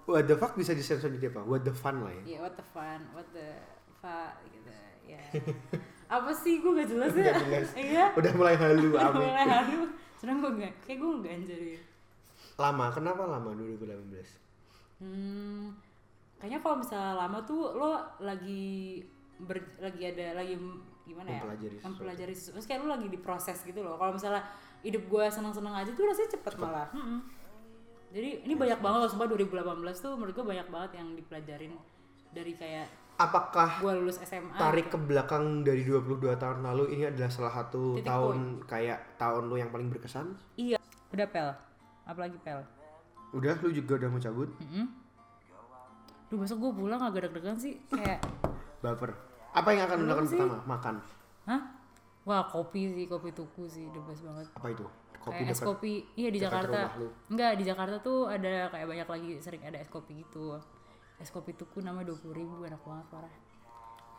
[0.04, 1.48] What the fuck bisa disensor jadi apa?
[1.48, 2.36] What the fun lah ya.
[2.36, 3.56] Ya, what the fun, what the
[4.04, 4.68] fuck gitu.
[5.08, 5.24] Ya.
[6.08, 7.36] apa sih gue gak jelas ya
[7.76, 11.80] iya Udah mulai halu Udah mulai halu sedang gue gak kayak gue ganjar ya
[12.58, 14.98] Lama, kenapa lama 2018?
[14.98, 15.70] hmm,
[16.36, 18.98] kayaknya kalau misalnya lama tuh lo lagi
[19.38, 20.58] ber, lagi ada lagi
[21.06, 21.42] gimana ya?
[21.46, 21.86] Mempelajari sesuatu.
[21.94, 22.54] mempelajari sesuatu.
[22.58, 23.94] Terus kayak lo lagi diproses gitu loh.
[23.94, 24.42] Kalau misalnya
[24.82, 26.90] hidup gue senang-senang aja tuh rasanya cepet, malah.
[26.94, 27.20] Mm-mm.
[28.08, 29.58] jadi ini banyak banget loh sumpah 2018
[30.00, 31.72] tuh menurut gue banyak banget yang dipelajarin
[32.32, 32.88] dari kayak
[33.18, 37.98] Apakah gue lulus SMA tarik ke belakang dari 22 tahun lalu ini adalah salah satu
[37.98, 40.38] Titik tahun kayak tahun lu yang paling berkesan?
[40.54, 40.78] iya
[41.10, 41.50] udah pel
[42.06, 42.62] apalagi pel
[43.28, 44.48] Udah, lu juga udah mau cabut?
[44.56, 44.86] Mm-mm.
[46.30, 48.22] Duh besok gue pulang agak deg-degan sih kayak
[48.86, 49.10] Baper.
[49.50, 50.56] Apa yang akan lu lakukan pertama?
[50.64, 50.94] Makan.
[51.50, 51.62] Hah?
[52.22, 54.86] Wah kopi sih, kopi tuku sih, the best banget Apa itu?
[55.18, 56.94] Kopi kayak es kopi, iya di Jakarta.
[57.26, 60.54] Enggak, di Jakarta tuh ada kayak banyak lagi sering ada es kopi gitu
[61.18, 63.34] Es kopi tuku namanya 20 ribu, enak banget parah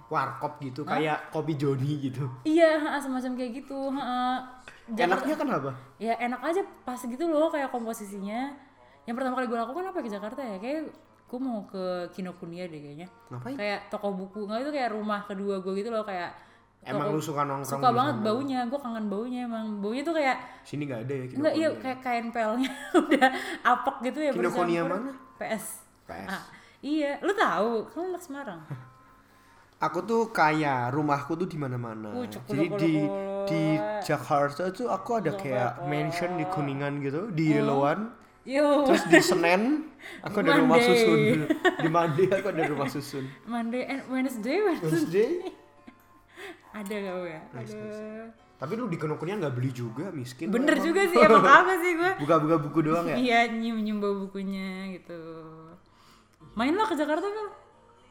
[0.09, 2.25] Warkop gitu, kayak kopi Joni gitu.
[2.41, 3.93] Iya, semacam kayak gitu
[4.89, 5.69] Jakarta- Enaknya kenapa?
[5.95, 8.49] Ya enak aja pas gitu loh kayak komposisinya
[9.05, 10.89] Yang pertama kali gue lakukan apa ke Jakarta ya, kayak
[11.25, 13.53] gue mau ke Kinokuniya deh kayaknya Ngapain?
[13.53, 16.33] Kayak toko buku, nggak itu kayak rumah kedua gue gitu loh kayak
[16.81, 18.25] Emang lu suka nongkrong suka banget sana?
[18.25, 21.81] baunya gue kangen baunya emang baunya tuh kayak Sini nggak ada ya enggak iya Kinokuniya.
[21.83, 22.71] kayak kain pelnya
[23.03, 23.29] udah
[23.61, 25.11] apek gitu ya Kinokuniya mana?
[25.37, 25.65] PS
[26.07, 26.29] PS.
[26.31, 26.43] Ah,
[26.81, 28.61] iya lu tahu kamu anak Semarang.
[29.79, 32.11] Aku tuh kaya, rumahku tuh di mana-mana.
[32.11, 32.93] Uh, Jadi di
[33.47, 33.61] di
[34.03, 38.11] Jakarta tuh aku ada kayak mansion di Kuningan gitu, di Yellowwan.
[38.43, 38.83] yo.
[38.83, 39.87] Terus di Senen
[40.19, 41.47] aku ada rumah susun.
[41.79, 43.23] Di Mandi aku ada rumah susun.
[43.47, 45.47] Monday and Wednesday Wednesday.
[46.75, 47.41] Ada kau ya?
[47.55, 47.79] Ada
[48.59, 50.51] Tapi lu di Kinokuniya nggak beli juga, miskin.
[50.51, 53.15] bener juga sih emang apa sih gue Buka-buka buku doang ya?
[53.15, 55.15] iya nyium nyium bau bukunya gitu
[56.53, 57.47] main lah ke Jakarta kan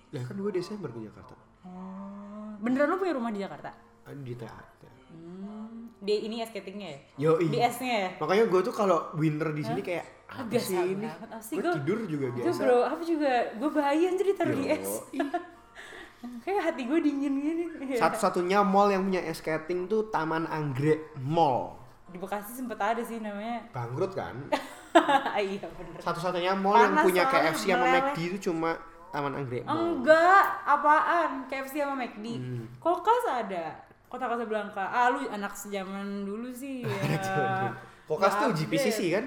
[0.09, 1.35] Ya kan gue Desember ke Jakarta.
[1.63, 3.71] oh beneran lu punya rumah di Jakarta
[4.03, 4.83] Ah, Di THT.
[5.11, 6.01] hmm.
[6.01, 9.63] di ini ya skatingnya ya Yo, di esnya ya Makanya gue tuh kalau winter di
[9.63, 11.07] sini kayak apa biasa sih ini?
[11.31, 12.61] Asli Gue tidur juga biasa.
[12.61, 14.93] bro, apa juga gue bahaya anjir ditaruh di es.
[16.45, 17.65] Kayak hati gue dingin gini.
[17.95, 21.79] Satu-satunya mall yang punya skating tuh Taman Anggrek Mall.
[22.09, 23.71] Di Bekasi sempet ada sih namanya.
[23.71, 24.35] Bangkrut kan?
[25.49, 26.01] iya bener.
[26.03, 27.87] Satu-satunya mall yang Panas punya soalnya, KFC sama.
[27.91, 28.71] McD itu cuma
[29.09, 29.77] Taman Anggrek Mall.
[29.77, 31.31] Enggak, apaan?
[31.49, 32.27] KFC sama McD.
[32.37, 32.65] Hmm.
[32.77, 33.67] Kulkas ada.
[34.09, 34.85] Kota Casablanca.
[34.89, 37.73] Ah lu anak sejaman dulu sih ya.
[38.09, 39.25] Kokas tuh GPCC kan?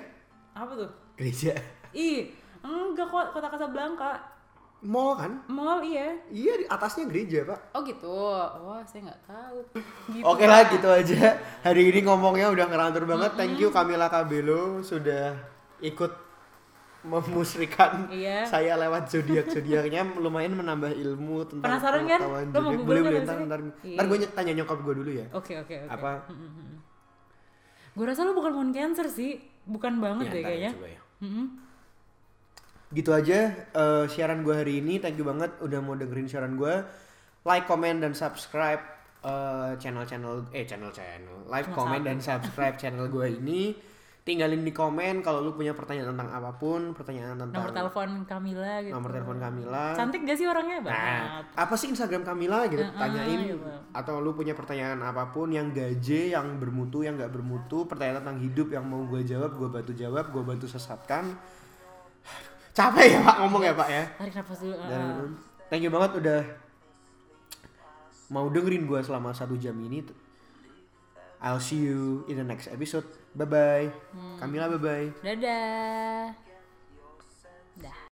[0.57, 0.89] Apa tuh?
[1.13, 1.53] Gereja.
[1.93, 2.34] Ih,
[2.65, 4.17] enggak kok Kota Casablanca.
[4.82, 5.38] Mall kan?
[5.45, 6.17] Mall iya.
[6.34, 7.78] Iya di atasnya gereja pak.
[7.78, 8.09] Oh gitu.
[8.09, 9.57] Wah, saya nggak tahu.
[10.09, 11.38] Gitu, Oke lah gitu aja.
[11.61, 13.38] Hari ini ngomongnya udah ngerantur banget.
[13.38, 15.38] Thank you Camila Cabello sudah
[15.82, 16.13] ikut
[17.01, 18.45] memusrikan Iya.
[18.45, 22.19] saya lewat zodiak zodiaknya lumayan menambah ilmu tentang Penasaran kan?
[22.21, 23.97] Lo mau boleh boleh di ntar ntar, Iya.
[23.97, 25.25] ntar gue tanya nyokap gue dulu ya.
[25.34, 25.89] Oke oke oke.
[25.89, 26.11] apa?
[27.91, 30.71] Gue rasa lu bukan moon cancer sih, bukan banget Ya, deh ya, kayaknya.
[30.88, 31.01] ya.
[32.91, 33.39] Gitu aja
[33.73, 34.99] eh, siaran gue hari ini.
[34.99, 36.86] Thank you banget udah mau dengerin siaran gue
[37.41, 38.84] like comment dan subscribe
[39.21, 41.47] eh, channel-channel eh channel-channel.
[41.47, 43.61] Like Cuma comment dan subscribe channel gue ini
[44.22, 48.78] tinggalin di komen kalau lu punya pertanyaan tentang apa pun pertanyaan tentang Nomor telepon Camila
[48.80, 48.93] gitu.
[48.93, 51.43] nomor telepon Kamila Cantik gak sih orangnya Nah, banget?
[51.57, 52.80] apa sih Instagram Kamila gitu?
[52.80, 53.65] Heeh, Tanyain gitu.
[53.91, 58.38] atau lu punya pertanyaan apa pun yang gaje, yang bermutu, yang nggak bermutu, pertanyaan tentang
[58.39, 61.34] hidup yang mau gue jawab, gue bantu jawab, gue bantu sesatkan.
[62.78, 64.03] Capek ya Pak ngomong ya Pak ya.
[64.15, 64.76] Tarik nafas dulu.
[64.86, 65.34] Dan
[65.67, 66.41] thank you banget udah
[68.30, 70.05] mau dengerin gue selama satu jam ini.
[71.41, 73.05] I'll see you in the next episode.
[73.33, 73.87] Bye bye.
[74.37, 75.07] Kamila bye bye.
[75.25, 76.51] Dadah.